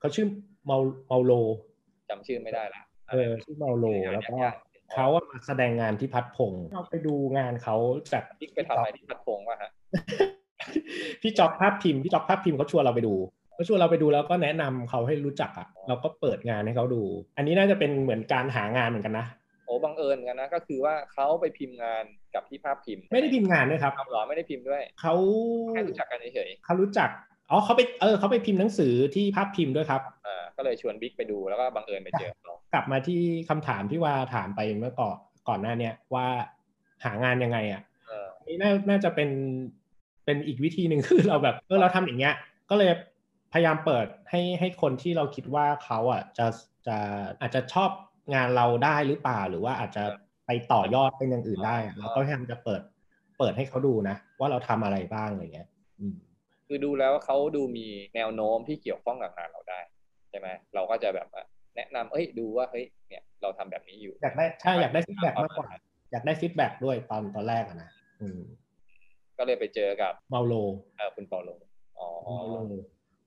[0.00, 0.26] เขาชื่อ
[0.66, 1.32] เมาเมาโล
[2.10, 4.36] จำชื่อไม่ได้ละเออชื่อเมาโลแล้วก็
[4.92, 7.76] เขาอะมาแสดงงานที่พัดพงศ์เราไปดูงานเขา
[8.12, 9.70] จากที่ไปทำอะไรที่พัดพงว่าฮะ
[11.22, 13.14] พี่จอกภาพพิมพ์พี่จอกภาพพิมพ์เขาชวนเราไปดู
[13.54, 17.02] เขาชวนเราไปดูแล้วก็แนะนำเขาให้รู้จักอะเราก็เปิดงานให้เขาดู
[17.36, 19.26] อันนี้น่าจะเป็นเหมือนการหางานเหมือนกันนะ
[19.64, 25.14] โอ้บังเอิญกันนะก็คือว่าเขาไปพิมพ์งานกับที่ภาพพิมพ์ ไม่ได้พิมพ์งานด้วยครับเอาเหรอไม่ได้พิมพ์ด้วยเขา
[25.70, 27.08] แค่รู้จักกันเฉยเขารู้จัก
[27.50, 35.16] อ๋อเขาไปเออเขาไปพิมพ์หนังสือที่ภาพพิมพ์ด้วยครับๆอ่าก็เลยชวนบิ๊กไปดูแล้วก็บังเอิญไปเจอเขากลับมาที่คำถามที่ว่าถามไปเมื่อก่อน
[35.48, 36.26] ก่อนหน้าเนี้ยว่า
[37.04, 39.30] หางานยังไงอะเออนี่น่าน่าจะเป็น
[40.24, 42.34] เป็นอีกวิธีหนึ่งคือเราแบบเออเราทำอย่างเงี้ย
[42.70, 42.90] ก็เลย
[43.52, 46.46] พยายามเปิดให้ให้คนที่เราคิดว่าเขาอะจะ
[46.86, 46.96] จะ
[47.40, 47.90] อาจจะชอบ
[48.34, 50.04] งานเราได้หรือเปล่า หรือว่าอาจจะ
[50.46, 52.82] ไปต่อยอดเป็นอย่างอื่นได้อะเราก็พยายามจะเปิด
[53.38, 56.14] เปิดให้เขาดูนะ ว่าเราทำอะไรบ้างอะไรเงี้ยอืม
[56.66, 59.80] คือดูแล้วเขาดูมีแนวโน้มที่เกี่ยวข้องกับงานเราได้
[60.30, 61.42] ใช่ไหมเราก็จะแบบว่า
[61.76, 65.68] แนะนำเอ้ยดูว่าเฮ้ยเนี่ยเราทำแบบนี้อยู่อยากได้ใช่อยากได้ฟีดแบ็กมากกว่า
[66.12, 68.40] อยากได้ feedback ด้วยตอนตอนแรกอะนะอืม
[69.38, 70.54] ก็เลยไปเจอกับเปาโล
[70.96, 71.50] เออคุณเปาโล
[71.98, 72.74] อ๋อเปาโล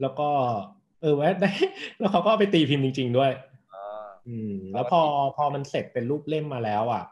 [0.01, 0.29] แล้วก็
[1.01, 1.51] เออแวะได้
[1.99, 3.31] แล้วเขาก็เอาไปตีพิมพ์จริง ๆ ด้วย
[4.27, 5.01] อ่าอืมแล้วพอ
[5.37, 7.03] พอมันเสร็จเป็นรูปเล่มมาแล้วอะ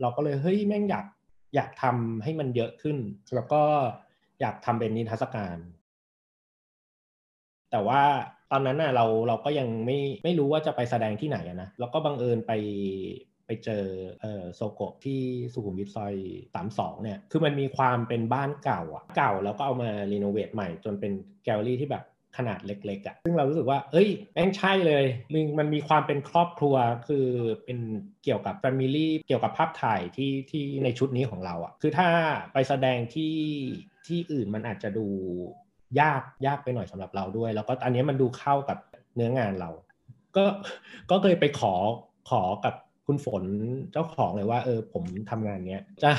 [0.00, 1.06] เราก็เลยเฮ้ยแม่งอยาก
[1.54, 2.96] อยากทำให้มันเยอะขึ้น
[3.34, 3.62] แล้วก็
[4.40, 5.56] อยากทำเป็นนิทรรศการ
[7.70, 8.02] แต่ว่า
[8.50, 12.52] ตอนนั้นน่ะเราเราก็ยังไม่ไม่รู้ว่าจะไปแสดงที่ไหนอะนะแล้วก็บังเอิญไป
[13.46, 13.84] ไปเจอ
[14.20, 15.20] เอ่อโซโกะที่
[15.52, 16.14] สุขุมวิทซอย
[16.54, 21.12] สามสองเนี่ย คือมันมีความเป็นบ้านเก่าอะเก่าแล้วก็เอามารีโนเวทใหม่จนเป็น
[21.44, 22.04] แกลเลอรี่ที่แบบ
[22.36, 26.74] ขนาดเล็กๆอะซึ่งเรารู้สึกว่า เอ้ยแม่งใช่เลยมันมันมีความเป็นครอบครัว
[27.08, 27.26] คือ
[27.64, 27.78] เป็น
[28.24, 32.08] เกี่ยวกับ Family เกี่ยวกับภาพถ่ายที่ที่ในชุดนี้ของเราอะคือถ้า
[32.52, 33.36] ไปแสดงที่
[34.06, 35.06] ที่อื่นมันอาจจะดู
[36.00, 38.78] ยากยากไปหน่อยสำหรับเราด้วย แล้วก็อันนี้มันดูเข้ากับ
[39.14, 39.70] เนื้องานเรา
[40.36, 40.44] ก็
[41.10, 41.74] ก็เคยไปขอ
[42.30, 42.74] ขอกับ
[43.06, 43.44] คุณฝน
[43.92, 46.10] เจ้าของเลยว่าเออผมทำงานเนี้ยจะ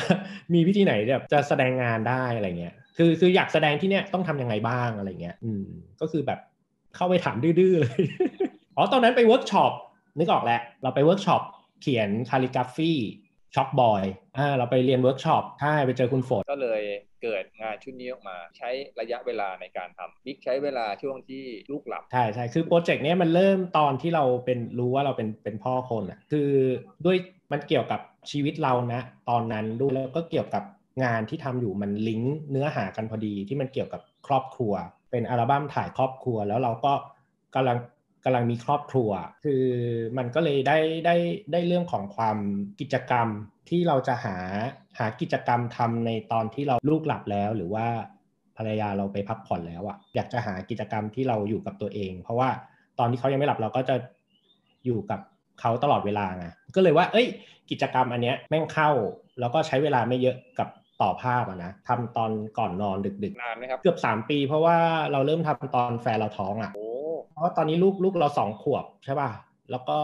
[0.54, 5.66] มีวิธีไหนแบบจะแสดงงานได้อะไรเงี้ย คือคืออยากแสดงที่เนี้ยต้องทำยังไงบ้างอะไรเงี้ย อืม
[6.02, 6.40] ก็คือแบบ
[6.96, 8.02] เข้าไปถามดื้อๆเลย
[8.78, 9.72] อ๋อตอนนั้นไปเวิร์กช็อป
[10.18, 11.42] นึกออกแล้วเราไปเวิร์กช็อป
[11.82, 14.04] เขียน calligraphy Chalkboy
[14.38, 16.82] อ่าเราไปเรียนเวิร์กช็อปใช่ไปเจอคุณฝนก็เลย
[17.24, 26.50] เกิดงานชุดนี้ออกมา ใช้ระยะเวลาในการทำบิ๊กใช้เวลาช่วงที่ลูกหลับ ใช่ใช่คือโปรเจกต์นี้มันเริ่มตอนที่เราเป็นรู้ว่าเราเป็นเป็นพ่อคนอะคือ
[27.06, 27.18] ด้วย
[27.52, 30.64] มันเกี่ยวกับชีวิตเรานะ ตอนนั้นด้วยแล้วก็เกี่ยวกับ
[31.04, 34.74] งานที่ทำอยู่มันลิงก์เนื้อหากันพอดีที่มันเกี่ยวกับครอบครัว
[35.12, 36.94] เป็นอัลบั้มถ่ายครอบครัว แล้วเราก็
[37.56, 37.78] กำลัง
[38.26, 39.10] กำลังมีครอบครัว
[39.46, 39.64] คือ
[40.18, 41.16] มันก็เลยได้ได้
[41.52, 42.38] ได้เรื่องของความ
[42.80, 43.28] กิจกรรม
[43.70, 44.38] ที่เราจะหา
[45.00, 47.88] หากิจกรรมทำในตอนที่เราลูกหลับแล้ว หรือว่า
[48.58, 52.50] ภรรยาเราไปพักผ่อนแล้วอะอยากจะหากิจกรรมที่เราอยู่กับตัวเอง เพราะว่า
[53.00, 53.96] ตอนที่เขายังไม่หลับเราก็จะ
[54.86, 55.20] อยู่กับ
[55.60, 57.28] เขาตลอดเวลาไงก็เลยว่า เอ้ย
[57.72, 58.90] กิจกรรมอันเนี้ยแม่งเข้า
[59.40, 60.68] แล้วก็ใช้เวลาไม่เยอะกับ
[61.02, 64.78] ต่อภาพอะนะทำตอนก่อนนอนดึกๆนานไหมครับเกือบสามปี เพราะว่า
[65.12, 66.72] เราเริ่มทำตอนแฟนเราท้องอะ
[67.32, 69.30] เพราะว่าตอนนี้ลูกลูกเราสองขวบใช่ป่ะ
[69.72, 69.98] แล้วก็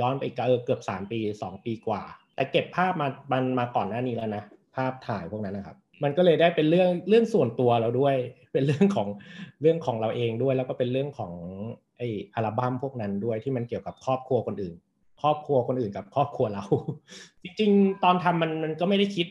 [0.00, 0.24] ย้อนไป
[0.64, 2.02] เกือบสามปีสองปีกว่า
[2.34, 4.44] แต่เก็บภาพมามันมาก่อนหน้านี้แล้วนะ
[4.76, 8.16] ภาพถ่ายพวกนั้นนะครับ มันก็เลยได้เป็นเรื่องเรื่องส่วนตัวเราด้วย
[8.52, 9.08] เป็นเรื่องของ
[9.62, 11.32] เรื่องของเราเองด้วย แล้วก็เป็นเรื่องของ
[11.98, 12.02] ไอ
[12.34, 14.74] อัลบั้มพวกนั้นด้วยที่มันเกี่ยวกับครอบครัวคนอื่น
[15.22, 16.64] ครอบครัวคนอื่นกับครอบครัวเรา
[17.42, 19.26] จริงๆ ตอนทำมันมันก็ไม่ได้คิด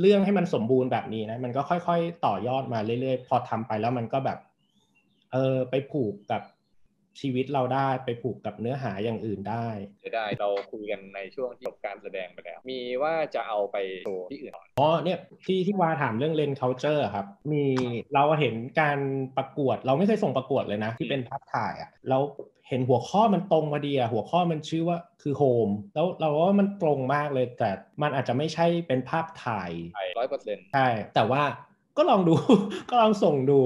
[0.00, 4.38] เรื่องให้มันสมบูรณ์แบบนี้นะ มันก็ค่อย ๆ ต่อยอดมาเรื่อยๆ พอทำไปแล้วมันก็แบบ
[5.32, 6.42] เออไปผูกกับ
[7.20, 9.66] ชีวิตเราได้ไปผูกกับเนื้อหาอย่างอื่นได้
[10.04, 17.64] จะได้เราคุยกันในช่วงที่จบการแสดงไปแล้ว มีว่าจะเอาไปโชว์ที่อื่นอ๋อเนี่ยที่ที่วาถามเรื่องเลนเคาเจอร์ครับ มี
[18.14, 18.98] เราเห็นการ
[19.36, 22.18] ประกวด เราไม่เคยส่งประกวดเลยนะ ที่เป็นภาพถ่ายอะเรา
[22.68, 27.70] เห็นหัวข้อมันตรงมาดีอะหัวข้อมันชื่อว่าคือโฮมแล้วเราว่ามันตรงมากเลยแต่
[28.02, 29.70] มันอาจจะไม่ใช่เป็นภาพถ่าย
[30.18, 31.42] ร้อยเปอร์เซ็นต์ใช่แต่ว่า
[31.96, 32.34] ก็ลองดู
[32.90, 33.60] ก็ลองส่งดู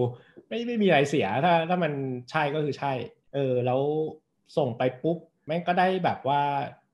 [0.48, 1.92] ไม่ไม่มีอะไรเสียถ้าถ้ามัน
[2.30, 2.92] ใช่ก็คือใช่
[3.34, 3.80] เออแล้ว
[4.56, 6.42] ส่งไปปุ๊บแม่งก็ได้แบบว่า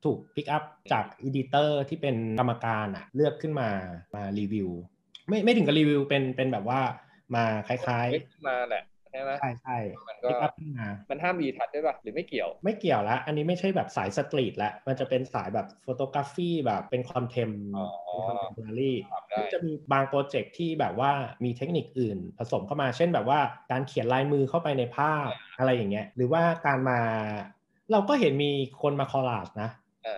[0.04, 3.68] ถูก pick up จาก editor ที่เป็นกรรมการอะเลือกขึ้นมา
[4.14, 4.68] มารีวิว
[5.28, 6.80] ไม่ไม่ถึงกับรีวิวเป็นเป็นแบบว่า
[7.34, 9.76] มาคล้ายๆมาแหละ ใช่ไหมใช่ใช่
[10.08, 10.28] มันก็
[11.10, 18.96] มันห้าม retouch ด้วยป่ะหรือไม่เกี่ยว ไม่เกี่ยวละอันนี้ไม่ใช่แบบสาย street ละมันจะเป็นสายแบบ photography แบบเป็น contem เป็น contemporary
[19.52, 21.10] จะมีบาง project ที่แบบว่า
[21.44, 23.40] มีเทคนิคอื่นผสมเข้ามา เช่นแบบว่า
[23.70, 27.00] การเขียนลายมือเข้าไปในภาพอะไรอย่างเงี้ยหรือว่าการมา
[27.92, 28.50] เราก็เห็นมี
[28.82, 29.70] คนมา collage นะ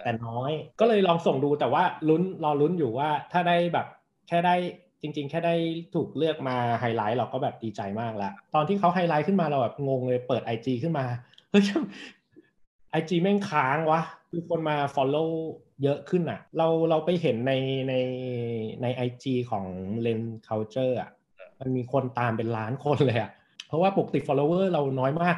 [0.03, 3.87] แต่น้อยก็เลยลองส่งดูแต่ว่าลุ้นรอลุ้นอยู่ว่าถ้าได้แบบ
[4.29, 4.57] แค่ได้
[5.03, 5.55] จริง ๆ แค่ได้
[5.95, 11.05] ถูกเลือกมาไฮไลท์เราก็แบบดีใจมากแล้วตอนที่เขาไฮไลท์ขึ้นมาเราแบบงงเลยเปิด IG ขึ้นมา
[11.51, 11.65] เฮ้ย
[12.91, 15.31] IG แม่งค้างวะคือคนมา Follow
[15.83, 17.53] เยอะขึ้นอะ เราเราไปเห็นใน
[17.89, 17.95] ใน
[18.83, 19.67] ในไอจของ
[20.07, 21.11] Len Culture อะ
[21.61, 23.31] มันมีคนตามเป็นล้านคนเลยอะ
[23.67, 25.37] เพราะว่าปกติ follower เราน้อยมาก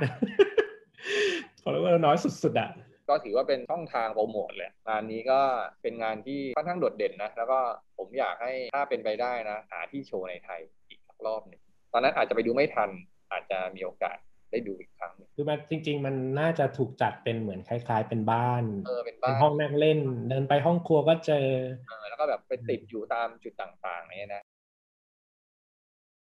[1.63, 2.71] follower น้อยสุดๆอะ
[3.09, 5.41] ก็ถือว่าเป็นช่องทางโปรโมทเลยงานนี้ก็
[5.83, 7.59] เป็นงานที่ค่อนข้างโดดเด่นนะ แล้วก็
[7.99, 11.63] ผมอยากให้ถ้าเป็นไปได้นะ หาที่โชว์ในไทยอีกสักรอบหนึ่ง
[11.93, 12.91] ตอนนั้นอาจจะไปดูไม่ทัน
[13.33, 14.17] อาจจะมีโอกาส
[14.51, 21.47] ได้ดูอีกครั้งคือมันจริง ๆ มันน่าจะถูกจัดเป็นเหมือนคล้าย ๆ เป็นบ้านเออเป็นบ้านห้องนั่งเล่น เดินไปห้องครัวก็เจอ
[21.89, 24.43] เออแล้วก็แบบไปติดอยู่ตามจุดต่างๆนี่นะ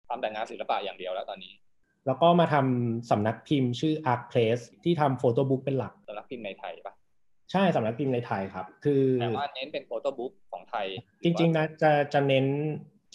[0.07, 1.53] ทำแต่งานศิลปะอย่างเดียวแล้วตอนนี้
[2.07, 6.93] แล้วก็มาทำสำนักพิมพ์ชื่อ Arc Place ที่ทำโฟโต้บุ๊กเป็นหลักสำนักพิมพ์ในไทยปะ
[7.51, 10.87] ใช่สำนักพิมพ์ในไทยครับ คือแต่ว่าเน้นเป็นโฟโต้บุ๊กของไทย
[11.23, 12.45] จริงๆนะจะจะเน้น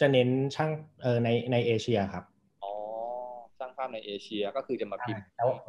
[0.01, 0.71] จะเน้นช่าง
[1.03, 2.25] เออในในเอเชียครับ
[2.65, 2.73] อ๋อ
[3.59, 5.23] ช่างภาพในเอเชียก็คือจะมาพิมพ์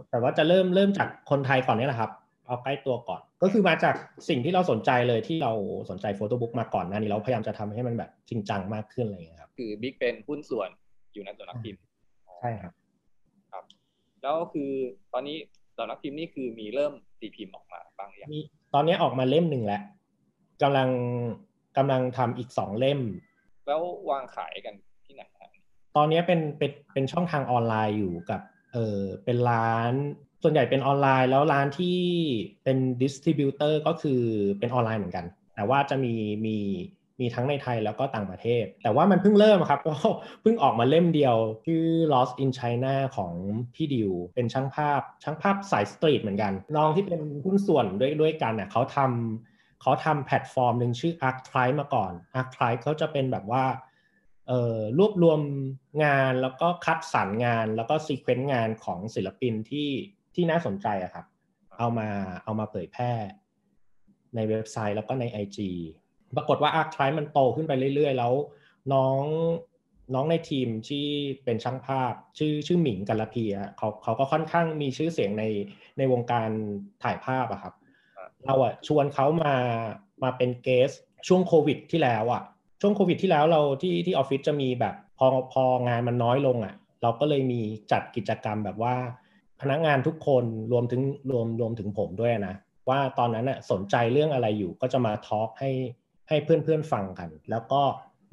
[0.09, 2.11] แต่ว่าจะเริ่มเริ่มจากคนไทยก่อนนี่แหละครับ
[2.47, 3.95] เอาใกล้ตัวก่อน ก็คือมาจาก
[4.29, 5.53] สิ่งที่เราสนใจเลยที่เรา
[5.89, 10.69] สนใจโฟโต้บุ๊กมาก่อนนะนี่เราพยายามจะทำให้มันแบบจริงจังมากขึ้นอะไรอย่างเงี้ยครับ คือบิ๊กเป็นหุ้นส่วน
[11.13, 11.81] อยู่ในสำนักพิมพ์
[12.39, 12.73] ใช่ครับครับ
[14.27, 14.71] แล้วคือ
[15.13, 15.37] ตอนนี้
[15.77, 18.29] สำนักพิมพ์นี่คือมีเริ่มตีพิมพ์ออกมาบ้างอย่าง
[18.73, 19.81] ตอนนี้ออกมาเล่มหนึ่งแล้ว
[20.61, 20.89] กำลัง
[21.77, 22.99] กำลังทำอีกสองเล่ม
[23.67, 24.73] แล้ววางขายกัน
[25.05, 25.21] ที่ไหน
[25.95, 28.41] ตอนนี้เป็นเป็นเป็นช่องทางออนไลน์อยู่กับ
[28.73, 29.93] เออเป็นร้าน
[30.43, 31.99] ส่วนใหญ่เป็นออนไลน์แล้วร้านที่
[32.63, 34.21] เป็น distributor ก็คือ
[34.59, 36.13] เป็นออนไลน์เหมือนกัน แต่ว่าจะมี
[36.45, 36.57] มี
[37.21, 39.93] มีทั้งในไทยแล้วก็ต่างประเทศ แต่ว่ามันเพิ่งเริ่มครับ ก็
[40.41, 43.33] เพิ่งออกมาเล่มเดียว ชื่อ Lost in China ของ
[43.75, 53.65] พี่ดิว เป็นช่างภาพช่างภาพสาย street เหมือนกัน น้องที่เป็นหุ้นส่วนด้วยด้วยกันเน่ยเขาทำเขาทำแพลตฟอร์มหนึ่งชื่อ Arctribe มาก่อน Arctribe เขาจะเป็นแบบว่า
[54.47, 55.39] เอ่อรวบรวม
[56.03, 59.89] งานแล้วก็คัดสรรงานแล้วก็ sequence งานของศิลปินที่
[60.35, 61.25] ที่น่าสนใจอะครับ
[61.77, 62.09] เอามา
[62.43, 63.11] เอามาเผยแพร่
[64.35, 65.59] ในเว็บไซต์แล้วก็ใน IG
[66.35, 68.33] ปรากฏว่า Arc t r i มันโตขึ้นไปเรื่อย ๆ แล้ว
[68.93, 69.21] น้อง
[70.13, 71.05] น้องในทีมที่
[71.43, 75.43] เป็นช่างภาพชื่อชื่อหมิงกัลพีอะเขาเขาก็ค่อนข้างมีชื่อเสียงใน
[75.97, 76.49] ในวงการ
[77.03, 77.73] ถ่ายภาพอะครับ
[78.45, 79.55] เราอะชวนเขามา
[80.23, 80.91] มาเป็นเกส
[81.27, 82.43] ช่วงโควิด ที่แล้วอะ
[82.81, 87.61] ช่วงโควิด ที่แล้วเราที่ที่ออฟฟิศจะมีแบบพอพองานมันน้อยลงอะเราก็เลยมี
[87.91, 88.95] จัดกิจกรรมแบบว่า
[89.61, 92.55] พนักงานทุกคนรวมถึงรวมรวมถึงผมด้วยนะ
[92.89, 95.71] ว่าตอนนั้นน่ะสนใจเรื่องอะไรอยู่ก็จะมาทอล์กให้
[96.29, 97.81] ให้เพื่อนๆฟังกัน แล้วก็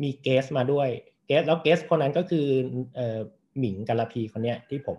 [0.02, 0.88] มีเกสมาด้วย
[1.26, 2.46] เกสแล้วเกสคนนั้นก็คือ
[2.96, 3.18] เอ่อ
[3.59, 4.98] หมิงกัลพีคนเนี้ยที่ผม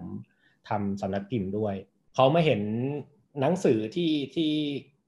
[0.70, 1.76] ทำสำนักพิมพ์ด้วย
[2.16, 2.62] เขามาเห็น
[3.42, 4.54] หนังสือที่ที่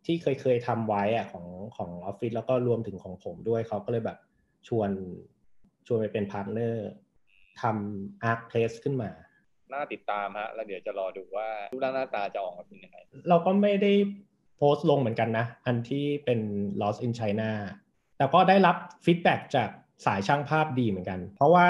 [0.05, 1.45] ที่เคยเคยทำไว้อะของ
[1.77, 4.17] ของออฟฟิศแล้วก็รวมถึงของผมด้วยเขาก็เลยแบบ
[4.67, 4.89] ชวน
[5.87, 6.89] ชวนไปเป็น partner
[7.61, 9.11] ทำ Art Press ขึ้นมา
[9.73, 12.97] น่าติดตามฮะแล้วเดี๋ยวจะรอดูว่ารูปร่างหน้าตาจะออกมาเป็นยังไง
[13.29, 13.93] เราก็ไม่ได้
[14.57, 16.39] โพสต์ลงเหมือนกันนะ อันที่เป็น
[16.81, 17.49] Lost in China
[18.17, 19.69] แต่ก็ได้รับ feedback จาก
[20.05, 21.65] สายช่างภาพดีเหมือนกัน เพราะว่า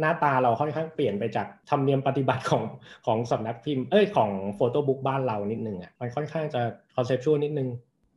[0.00, 2.64] หน้าตาเราค่อนข้างเปลี่ยนไปจากธรรมเนียมปฏิบัติของ
[3.06, 6.60] ของสำนักพิมพ์เอ้ยของ photobook บ้านเรานิดนึงอะมันค่อนข้างจะ
[6.96, 7.68] conceptual นิดนึง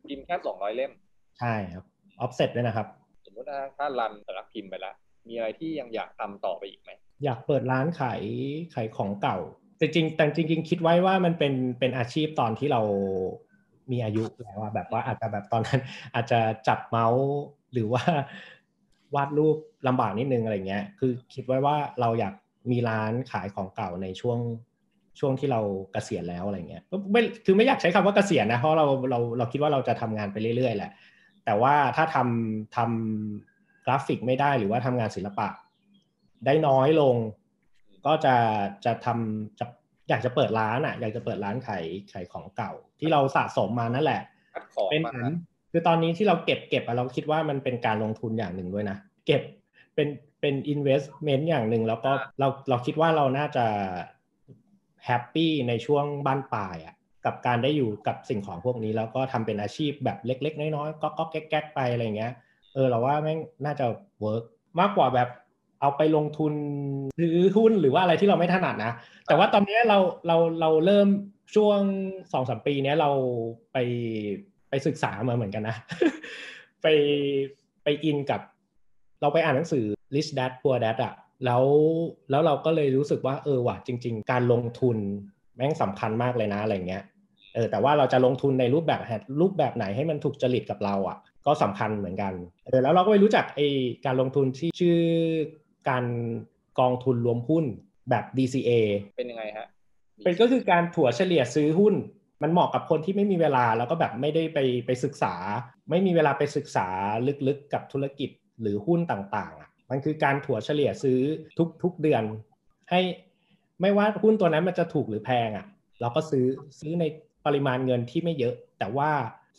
[0.09, 0.91] พิมพ์แค่สองร้อยเล่ม
[1.39, 1.83] ใช่ครับ
[2.21, 2.87] ออฟเซ็ตด้วยนะครับ
[3.25, 4.95] สมมติว่าถ้า run สำนักพิมพ์ไปแล้ว
[5.27, 6.91] มีอะไรที่ยังอยากทำต่อไปอีกไหม
[7.23, 8.21] อยากเปิดร้านขาย
[8.75, 9.37] ขายของเก่า
[9.77, 12.81] แต่จริงแต่จริง ๆ คิดไว้ว่ามันเป็นเป็นอาชีพตอนที่เรา
[13.91, 15.81] มีอายุแล้วอะแบบว่าอาจจะแบบตอนนั้น
[16.15, 17.25] อาจจะจับเมาส์
[17.73, 18.03] หรือว่า
[19.15, 22.33] วาดรูปลำบากนิดนึงอะไรเงี้ย คือคิดไว้ว่าเราอยาก
[22.71, 24.39] มีร้านขายของเก่าในช่วง
[25.19, 25.61] ช่วงที่เรา
[25.93, 30.91] เกษียณแล้วอะไรเงี้ยไม่คือไม่อยากใช้คำว่าเกษียณนะเพราะเราเราเราคิดว่าเราจะทำงานไปเรื่อยๆแหละ
[31.45, 35.47] แต่ว่าถ้าทำทำกราฟิกไม่ได้หรือว่าทำงานศิลปะ
[36.45, 37.15] ได้น้อยลง
[38.05, 38.35] ก็จะ
[38.85, 39.65] จะทำจะ
[40.09, 44.21] อยากจะเปิดร้านอะ อยากจะเปิดร้านขายขายของเก่า ที่เราสะสมมานั่นแหละ
[44.53, 45.33] คัดของเป็นมาเหมือน
[45.71, 49.41] คือตอนนี้ที่เราเก็บเก็บอะเราคิดว่ามันเป็นการลงทุนอย่างหนึ่งด้วยนะ เก็บ
[49.95, 50.07] เป็น
[50.41, 53.65] เป็น investment อย่างหนึ่งแล้วก็เราเราคิดว่าเราน่าจะ
[55.05, 62.33] happy ในช่วงบั้นปลายอะกับการได้อยู่กับสิ่งของพวกนี้ แล้วก็ทำเป็นอาชีพแบบเล็ก ๆ น้อยๆก็ก๊อกแก๊กๆไปอะไรเงี้ย
[62.73, 63.85] เออเราว่าแม่งน่าจะ
[64.21, 64.43] work
[64.79, 65.29] มากกว่าแบบ
[65.83, 66.53] เอาไปลงทุน
[67.17, 68.91] ซื้อหุ้นหรือว่าอะไรที่เราไม่ถนัดนะ
[69.27, 71.07] แต่ว่าตอนนี้เราเราเราเริ่ม
[71.55, 71.79] ช่วง
[72.33, 73.11] สองสามปีนี้เรา
[73.73, 73.77] ไป
[74.69, 75.75] ไปศึกษามาเหมือนกันนะ
[76.81, 76.87] ไป
[77.83, 78.41] ไปอินกับ
[79.21, 81.13] เราไปอ่านหนังสือ Rich Dad Poor Dad อะ
[81.45, 81.63] แล้ว
[82.29, 84.97] แล้วเราก็เลยรู้สึกว่าเออว่ะจริง ๆ การลงทุน
[85.55, 87.03] แม่งสำคัญมากเลยนะอะไรเงี้ย
[87.53, 89.01] เออแต่ว่าเราจะลงทุนในรูปแบบ
[89.41, 92.33] รูปแบบไหนให้มันถูกจริตกับเราอะ ก็สำคัญเหมือนกัน
[92.65, 93.61] เออแล้วเราก็ไปรู้จักไอ
[94.05, 94.99] การลงทุนที่ชื่อ
[95.89, 96.05] การ
[96.79, 97.65] กองทุนรวมหุ้น
[98.09, 98.71] แบบ DCA
[99.17, 99.67] เป็นยังไงฮะ
[100.23, 101.95] เป็นก็คือการถั่วเฉลี่ยซื้อหุ้น
[102.43, 105.33] มันเหมาะกับคนที่ไม่มีเวลาแล้วก็แบบไม่ได้ไปไปศึกษา
[105.89, 106.87] ไม่มีเวลาไปศึกษา
[107.47, 108.29] ลึกๆกับธุรกิจ
[108.61, 111.19] หรือหุ้นต่างๆอะมันคือการถั่วเฉลี่ยซื้อ
[111.57, 112.23] ทุกทุกเดือน
[112.89, 113.01] ให้
[113.81, 115.65] ไม่ว่าหุ้นตัวนั้นมันจะถูกหรือแพงอะ
[116.01, 116.45] เราก็ซื้อ
[116.79, 117.03] ซื้อใน
[117.45, 119.09] ปริมาณเงินที่ไม่เยอะ แต่ว่า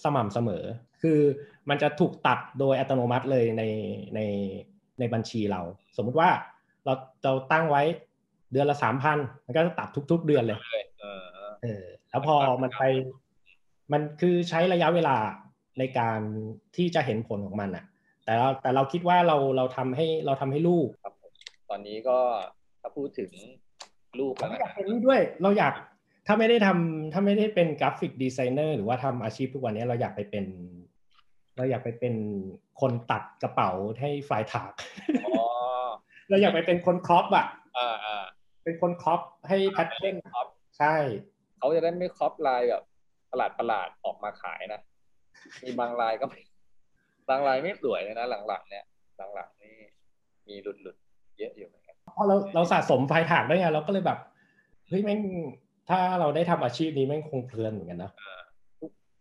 [0.03, 0.65] สม่ำเสมอ
[1.03, 1.19] คือ
[1.69, 3.63] มันจะถูกตัดโดยอัตโนมัติเลยใน
[4.17, 4.21] ใน
[4.99, 5.61] ในบัญชีเรา
[5.97, 6.31] สมมุติว่า
[6.85, 6.93] เรา
[7.25, 7.83] เราตั้งไว้
[8.53, 10.59] เดือนละสามพันมันก็จะตัดทุก ๆ เดือนเลย
[11.01, 11.25] เออ
[11.63, 12.83] เออแล้วพอมันไป
[13.93, 15.17] มันคือใช้ระยะเวลา
[15.79, 16.21] ในการ
[16.77, 17.85] ที่จะเห็นผลของมันอะ
[18.25, 21.33] แต่เราแต่เราคิดว่าเราเราทำให้เราทำให้ลูกครับผม
[21.71, 22.19] ตอนนี้ก็
[22.81, 23.31] ถ้าพูดถึง
[24.21, 25.75] ลูกเราแล้วอยากนะเป็นนี่ด้วย เราอยาก
[26.27, 30.45] ถ้าไม่ได้ทำถ้าไม่ได้เป็น graphic designer หรือว่าทำอาชีพทุกวันนี้เราอยากไปเป็น
[31.57, 32.15] เราอยากไปเป็น
[32.81, 34.73] คนตัดกระเป๋าให้ Freitag
[35.27, 35.45] อ๋อ
[36.29, 38.25] เราอยากไปเป็นคน crop อะอ่าอ่า
[38.65, 40.47] เป็นคน crop ให้ pattern ครับ
[40.79, 40.95] ใช่
[41.59, 42.83] เขาจะได้ไม่ crop ลายแบบ
[43.31, 44.81] ประหลาดประหลาดๆออกมาขายนะ
[45.63, 46.41] มีบางลายก็ไม่
[47.29, 48.85] บางลายไม่สวยเลยนะ หลังๆเนี่ย
[49.35, 49.75] หลังๆนี่
[50.49, 54.19] มีหลุดหลุดๆเยอะอยู่เหมือนกันพอเราเราสะสมไฟถากได้ไงเราก็เลยแบบ
[54.89, 55.21] เฮ้ยแม่ง
[55.89, 58.11] ถ้าเราได้ทำอาชีพนี้แม่งคงเพลินเหมือนกันนะ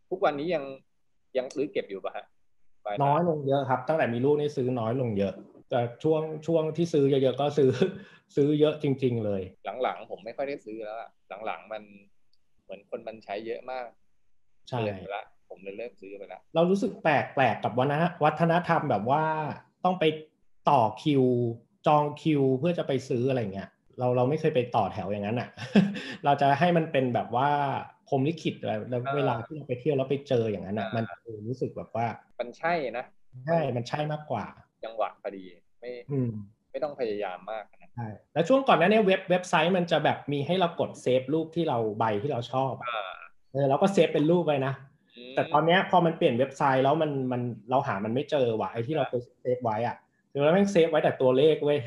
[0.09, 0.63] ทุกวันนี้ยัง
[1.37, 2.42] ยังซื้อเก็บอยู่ป่ะฮะปลายทาง
[3.03, 5.33] น้อยลงเยอะครับ ตั้งแต่มีลูกนี่ซื้อน้อยลงเยอะ
[5.69, 7.69] แต่ช่วงช่วงที่ซื้อเยอะๆก็ซื้อ
[8.35, 9.41] ซื้อเยอะจริง ๆ เลย
[9.83, 11.09] หลังๆ ผมไม่ค่อยได้ซื้อแล้วอะ
[11.45, 11.83] หลังๆมัน
[12.63, 13.87] เหมือนคนมันใช้เยอะมาก
[14.69, 19.23] ใช่เลยไปละผมเลยเลิกซื้อไปละเรารู้สึกแปลกแปลกกับวัฒนวัฒนธรรมแบบว่า
[19.85, 20.05] ต้องไป
[20.69, 21.23] ต่อคิว
[21.87, 23.69] จองคิวเพื่อจะไปซื้ออะไรเงี้ย
[23.99, 25.49] เราเราไม่เคยไปต่อแถวอย่างนั้นอะ
[26.25, 27.49] เราจะให้มันเป็นแบบว่า
[28.07, 31.05] พรหมลิขิตอะไรแล้วเวลาที่เราไปเที่ยวแล้วไปเจออย่างนั้นอะ มัน
[31.47, 32.07] รู้สึกแบบว่า
[32.39, 33.05] มันใช่นะ
[33.45, 34.45] ใช่มันใช่มากกว่า
[34.83, 35.43] จังหวะพอดี
[35.79, 36.31] ไม่อืม
[36.71, 43.13] ไม่ต้องพยายามมากนะใช่แล้วช่วงก่อนหนั้นเนี่ยเว็บเว็บไซต์มันจะแบบมีให้เรากดเซฟรูปที่เราใบที่เราชอบอะอ่า
[43.51, 44.73] เออเราก็ save เป็นรูปไปนะ
[45.35, 49.95] แต่ตอนเนี้ยพอมันเปลี่ยนเว็บไซต์แล้วมันมันเราหามันไม่เจอว่ะไอ้ที่เราเคย save ไว้อะ
[50.33, 51.79] เดี๋ยวเราแม่ง save ไว้แต่ตัวเลขเว้ย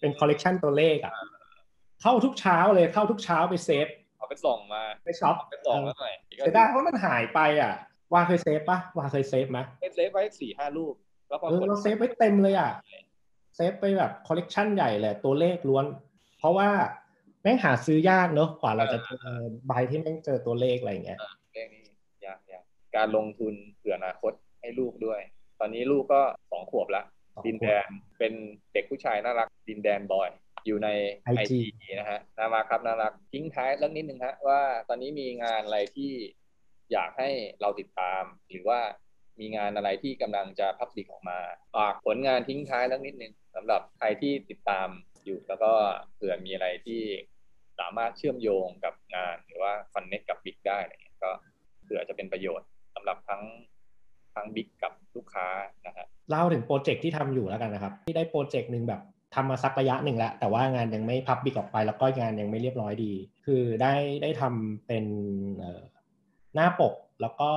[0.00, 1.12] เป็นคอลเลกชันตัวเลขอะ
[2.02, 3.86] เข้าทุกเช้าเลยเข้าทุกเช้าไป save
[4.18, 7.72] เอาไปส่งมาไป shop เอาไปส่งแล้วหน่อยเสียดายเพราะมันหายไปอะ
[8.12, 9.58] ว่าเคย save ปะว่าเคย save ไหม
[9.94, 10.94] save ไว้สี่ห้ารูป
[11.28, 12.70] แล้วพอเออกดเรา save ไว้เต็มเลยอะ
[13.56, 15.84] save ไปแบบคอลเลกชันใหญ่เลยตัวเลขล้วน
[16.38, 16.68] เพราะว่า
[17.42, 21.18] แม่งหาซื้อยากเนอะกว่าเราจะเจอใบที่แม่งเจอตัวเลขอะไรอย่างเงี้ย
[21.52, 21.82] เรื่องนี้
[22.26, 22.64] ยากยาก
[22.96, 25.20] การลงทุนเผื่ออนาคตให้ลูกด้วย
[25.60, 26.20] ตอนนี้ลูกก็
[26.52, 28.32] สองขวบละสองขวบ ดินแดนเป็น
[28.72, 30.30] เด็กผู้ชายน่ารักดินแดนบอย
[30.66, 30.88] อยู่ใน
[31.24, 36.12] ไอ IG จีนะฮะน่ารักครับน่ารักทิ้งท้ายเรื่องนิดนึงฮะว่าตอนนี้มีงานอะไรที่
[36.92, 37.30] อยากให้
[37.60, 38.80] เราติดตาม หรือว่า
[39.40, 41.38] มีงานอะไรที่กำลังจะพับลิกออกมา
[41.76, 44.88] ฝากผลงานทิ้งท้ายเรื่องนิดนึงสำหรับใครที่ติดตาม
[45.24, 45.72] อยู่แล้วก็
[46.14, 47.02] เผื่อมีอะไรที่
[47.78, 51.30] สามารถเชื่อมโยงกับงานหรือว่าคอนเน็กกับบิ๊กได้อะไรเงี้ยก็
[51.84, 53.42] เผื่อจะเป็นประโยชน์สำหรับทั้ง
[54.38, 55.46] ทั้งบิ๊กกับลูกค้า
[55.86, 59.00] นะฮะเล่าถึงโปรเจกต์ที่ทำอยู่แล้วกันนะครับ ที่ได้โปรเจกต์หนึ่งแบบ
[59.34, 63.12] ทำมาสักระยะหนึ่งแล้ว แต่ว่างานยังไม่พับบิกออกไป แล้วก็งานยังไม่เรียบร้อยดี
[63.46, 65.04] คือได้ได้ทำเป็น
[66.54, 67.50] หน้าปกแล้วก็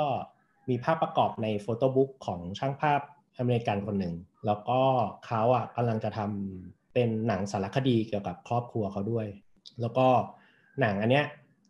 [0.70, 3.02] มีภาพประกอบใน photobook ของช่างภาพ
[3.40, 4.16] อเมริกันคนหนึ่ง
[4.46, 4.80] แล้วก็
[5.26, 9.28] เขาอะกำลังจะทำเป็นหนังสารคดีเกี่ยวกับครอบครัวเขาด้วย
[9.82, 10.08] แล้วก็
[10.82, 11.26] หนังอันเนี้ย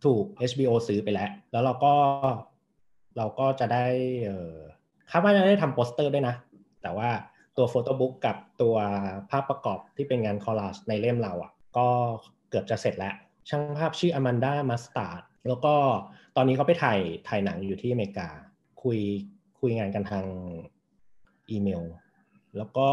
[0.05, 1.93] ถูก HBO ซื้อไปแล้ว แล้วเราก็
[3.17, 3.85] เราก็จะได้
[4.25, 4.31] เอ
[5.09, 6.35] คาดว่าจะได้ทำโปสเตอร์ด้วยนะ
[6.81, 7.09] แต่ว่า
[7.57, 8.75] ตัว photobook กับตัว
[9.29, 11.87] ภาพประกอบที่เป็นงาน collage ในเล่มเราอะ ก็
[12.49, 13.15] เกือบจะเสร็จแล้ว
[13.49, 15.73] ช่างภาพชื่ออแมนดามัสตาร์ดแล้วก็
[16.35, 18.29] ตอนนี้เขาไปถ่ายถ่ายหนังอยู่ที่อเมริกา
[18.83, 18.99] คุย
[19.59, 20.25] คุยงานกันทาง
[21.49, 21.83] อีเมล
[22.57, 22.89] แล้วก็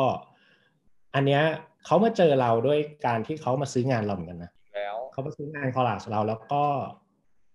[1.14, 1.42] อันเนี้ย
[1.84, 6.64] เขามาเจอเราด้วยการที่เขามาซื้องานเราเหมือนกันนะแล้วเขาไปซื้องาน collage เราแล้วก็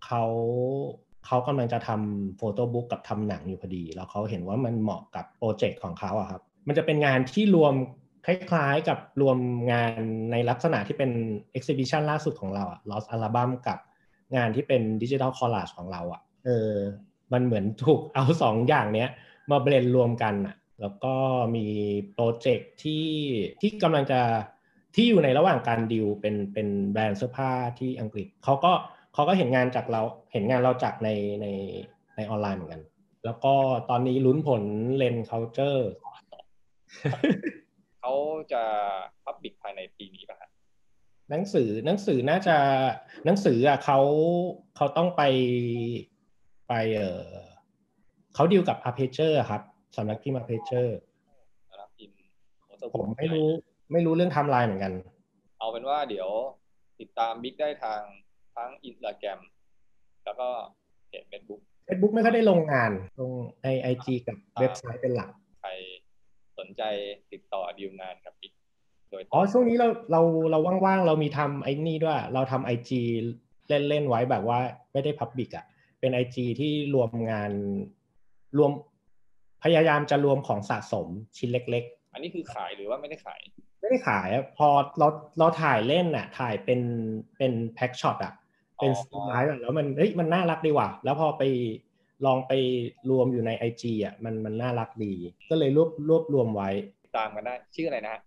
[0.05, 0.23] เขา
[1.25, 7.73] เขากำลังจะทำ photobook กับทำหนังอยู่พอดี แล้วเขาเห็นว่ามันเหมาะกับ project ของเขาอะครับ มันจะเป็นงานที่รวม
[8.25, 9.37] คล้ายๆกับรวม
[9.71, 10.01] งาน
[10.31, 11.11] ในลักษณะที่เป็น
[11.57, 13.79] exhibition ล่าสุดของเราอะ Lost Album กับ
[14.35, 16.73] งานที่เป็นดิจิทัลคอลลาจของเราอะเออ
[17.33, 19.09] มันเหมือนถูกเอาสองอย่างเนี้ย
[19.51, 21.15] มาเบลนรวมกันอะแล้วก็
[21.55, 21.65] มี
[22.13, 23.07] โปรเจกต์ที่
[23.61, 24.19] ที่กำลังจะ
[24.95, 28.71] ที่อยู่ในระหว่างการดิวเป็นเป็นแบรนด์เสื้อผ้าที่อังกฤษเขาก็
[29.02, 30.01] เขาก็เห็นงานจากเรา
[30.31, 31.09] เห็นงานเราจากใน
[31.41, 31.47] ใน
[32.15, 32.81] ในออนไลน์เหมือนกัน
[33.25, 33.53] แล้วก็
[33.89, 34.63] ตอนนี้ลุ้นผล
[34.97, 35.81] เลน culture
[37.99, 38.13] เขา
[38.53, 38.63] จะ
[39.23, 40.49] พับบิกภายในปีนี้ป่ะฮะ
[41.29, 42.57] หนังสือหนังสือน่าจะ
[43.25, 43.99] หนังสืออะเขา
[44.75, 45.21] เขาต้องไป
[46.67, 47.23] ไปเออ
[48.35, 49.61] เขาดิวกับ a r p e g e r ครับ
[49.95, 50.87] สำนักพิมพ์ a r p e g e r
[51.69, 52.17] สำหรับพิมพ์
[52.95, 53.47] ผมไม่รู้
[53.91, 54.93] ไม่รู้เรื่องไทม์ไลน์เหมือนกัน
[55.59, 56.29] เอาเป็นว่าเดี๋ยว
[56.99, 58.01] ติดตามบิ๊กได้ทาง
[58.55, 59.39] ทั้งอินสตาแกรม
[60.25, 60.47] แล้วก็
[61.07, 63.31] เพจเฟซบุ๊ก Facebook ไม่ค่อยได้ลงงานลง
[63.63, 65.29] ใน IG กับเว็บไซต์เป็นหลัก
[65.61, 65.71] ใคร
[66.59, 66.81] สนใจ
[67.31, 68.53] ติดต่อดีลงานกับบิ๊ก
[69.09, 73.01] โดยตอ๋รองช่วงนี้เราเราเราว่างๆ เรามีทำไอ้นี่ด้วย เราทำ IG
[73.69, 74.59] เล่นๆไว้แบบว่า
[74.93, 75.65] ไม่ได้ public อะ
[75.99, 77.51] เป็น IG ที่รวมงาน
[78.57, 78.71] รวม
[79.63, 84.67] พยายามจะรวมของสะสมชิ้นเล็กอันนี้คือขายหรือว่าไม่ได้ขายๆไม่ได้ขายอะพอ
[84.99, 85.07] เรา
[85.39, 86.81] เราถ่ายเล่นอะ ถ่ายเป็น
[87.37, 88.33] เป็น pack shot อะ
[88.83, 91.43] เป็นอ๋อสไลด์อะแล้วมันเฮ้ยมันน่ารักดีว่ะแล้วพอไป
[92.25, 92.53] ลองไป
[93.09, 95.13] รวมอยู่ใน IG อะมันมันน่ารักดี
[95.49, 96.69] ก็เลยรวบรวบรวมไว้
[97.03, 98.21] ติดตามกันได้ ชื่ออะไรนะฮะ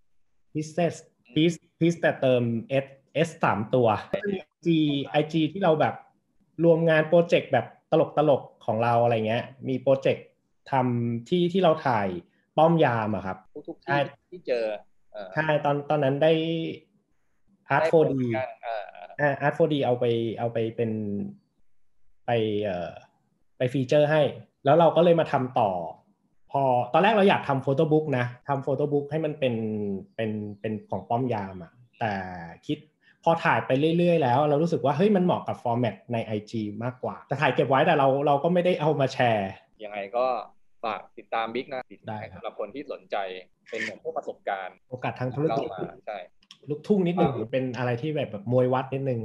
[0.52, 0.94] pieces
[1.34, 2.42] piece piece แต่เติม
[2.84, 2.86] s
[3.26, 3.88] s สามตัว
[4.26, 4.68] IG
[5.20, 5.94] IG ที่เราแบบ
[6.64, 10.26] รวมงาน project แบบตลกตลกๆของเราอะไรเงี้ย มี project
[10.70, 12.08] ทำที่ที่เราถ่าย
[12.56, 14.64] ป้อมยามอะครับ ทุกทุกๆใช่ที่ที่เจอ
[15.12, 16.32] เออใช่ตอนตอนนั้นได้
[17.76, 18.48] Art ได้ 4D ผลงาน
[19.20, 20.04] อ่าอ่าอ่า Art 4D เอาไป
[20.38, 20.90] เอาไปเป็น
[22.26, 22.30] ไป
[22.64, 22.92] เอ่อ
[23.58, 24.22] ไป feature ให้
[24.64, 25.70] แล้วเราก็เลยมาทำต่อ
[26.52, 26.62] พอ
[26.92, 29.54] ตอนแรกเราอยากทำ photobook นะทำ photobook ให้มันเป็น
[30.14, 32.12] เป็นเป็นของป้อมยามอะแต่
[32.66, 32.78] คิด
[33.24, 36.52] พอถ่ายไปเรื่อยๆแล้ว เรารู้สึกว่าเฮ้ยมันเหมาะกับ format ใน IG
[36.84, 39.50] มากกว่า แต่ถ่ายเก็บไว้แต่เราเราก็ไม่ได้เอามาแชร์
[39.84, 40.26] ยังไงก็
[40.84, 43.16] ฝากติดตามบิ๊กนะได้ครับสำหรับคนที่สนใจ
[43.70, 46.18] เป็นเหมือนพวกประสบการณ์ โอกาสทางธุรเล่ากิจมาใช่
[46.68, 49.20] ลูกทุ่งนิดนึงครับเป็นอะไรที่แบบแบบมวยวัดนิดนึง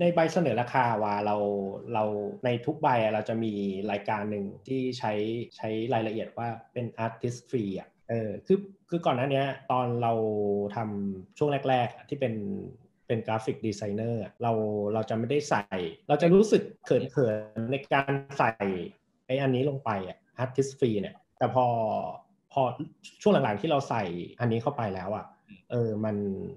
[0.00, 1.36] ในใบเสนอราคาว่าเรา
[1.94, 2.04] เรา
[2.44, 3.52] ในทุกใบอะเราจะมี
[3.90, 5.12] รายการหนึ่งที่ใช้
[5.56, 8.58] ใช้รายละเอียดว่าเป็น artist free อะเออคือ
[8.88, 10.12] คือก่อนหน้าเนี้ยตอนเรา
[10.76, 12.34] ทำช่วงแรกๆอะที่เป็น
[13.06, 14.52] เป็นกราฟิกดีไซเนอร์อะเรา
[14.94, 15.62] เราจะไม่ได้ใส่
[16.08, 18.50] เราจะรู้สึกเขินๆในการใส่
[19.26, 21.66] ไอ้อันนี้ลงไปอะ artist free เนี่ยแต่พอ
[22.52, 22.62] พอ
[23.22, 24.02] ช่วงหลังๆที่เราใส่
[24.40, 25.26] อันนี้เข้าไปแล้วอะ
[25.70, 26.16] เออมัน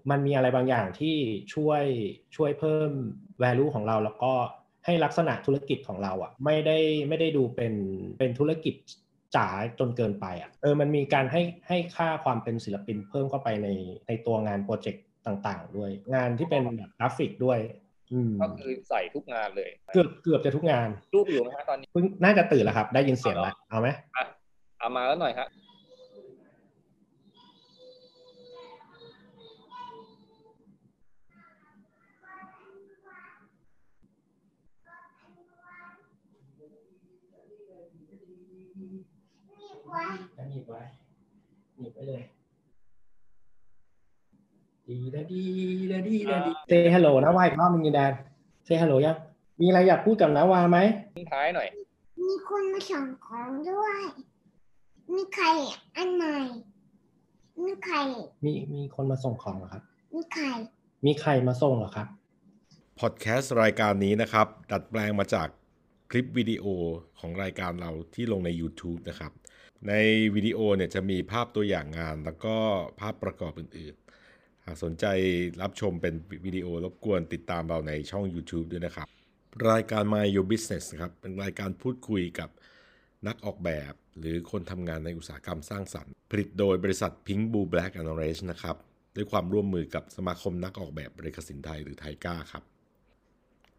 [0.10, 1.16] มันมีอะไรบางอย่างที่
[1.54, 1.84] ช่วย
[2.36, 2.92] ช่วยเพิ่ม
[3.44, 4.34] value ของเราแล้วก็
[4.86, 6.78] ให้ลักษณะธุรกิจของเราอะไม่ได้
[7.08, 7.74] ไม่ได้ดูเป็น
[8.18, 8.76] เป็นธุรกิจ
[9.36, 9.48] จ๋า
[9.80, 13.68] จนเกินไปอะเออมันมีการให้ให้ค่าความเป็นศิลปินเพิ่มเข้าไปใน
[14.08, 17.60] ในตัวงานโปรเจกต์ต่าง ๆ ด้วย งานที่เป็นแบบกราฟิกด้วย
[18.12, 24.26] อืมก็คือใส่ทุกงานเลย เกือบเกือบจะทุกงานรูปอยู่ไหมฮะตอนนี้เพิ่งน่าจะตื่นแล้วครับ ได้ยินเสียงแล้วเอาไหมอะ
[24.80, 25.34] เอามาแล้วหน่อย
[40.38, 40.82] ฮะหนีบไว้
[41.78, 42.24] หนีบไว้เลย
[44.88, 45.44] ดีดาดี
[45.92, 48.14] ดาดีดาดีเซฮัลโหลนะวาอีกรอบนึงยีแดน
[48.66, 49.16] เซฮัลโหลยัง
[49.62, 50.78] มีอะไรอยากพูดกับนาวาไหม
[51.16, 51.68] ทิ้งท้ายหน่อย
[52.22, 54.00] มีคนมาส่งของด้วย
[55.14, 55.46] มีใคร
[55.98, 56.36] อันใหม่
[57.64, 57.98] มีใคร
[58.46, 59.84] มีมีคนมาส่งของเหรอครับ
[60.16, 60.46] มีใคร
[61.06, 62.08] มีใครมาส่งเหรอครับ
[63.00, 65.48] พอดแคสต์รายการนี้นะครับ ดัดแปลงมาจาก
[66.12, 66.66] คลิปวิดีโอ
[67.20, 69.32] ของรายการเราที่ลงใน YouTube นะครับ
[69.88, 69.94] ใน
[70.36, 72.56] วิดีโอเนี่ยจะมีภาพตัวอย่างงาน แล้วก็
[73.00, 75.06] ภาพประกอบอื่นๆ หากสนใจ
[75.62, 76.14] รับชมเป็น
[76.46, 79.08] วิดีโอรบกวนติดตามเราในช่อง YouTube ด้วยนะครับ
[79.70, 82.50] รายการ My Your Business นะครับ เป็นรายการพูดคุยกับ
[83.28, 88.78] นักออกแบบ หรือคนทำงานในอุตสาหกรรมสร้างสรรค์ ผลิตโดยบริษัท Pink Blue Black and Orange นะครับ
[89.16, 92.64] ด้วยความร่วมมือกับสมาคมนักออกแบบเรคสินไทยหรือไทก้าครับ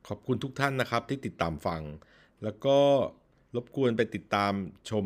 [0.09, 1.83] ขอบคุณทุกท่านนะครับที่ติดตามฟัง
[2.43, 2.77] แล้วก็
[3.57, 4.53] รบกวนไปติดตาม
[4.91, 5.05] ชม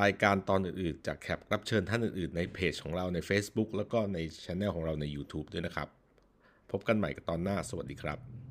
[0.00, 5.88] รายการตอนอื่นๆ จากแขกรับเชิญท่านอื่นๆ ในเพจของเราใน Facebook แล้วก็ในช anel ของเราใน YouTube ด้วยนะครับ
[6.70, 8.43] พบกันใหม่กับตอนหน้าสวัสดีครับ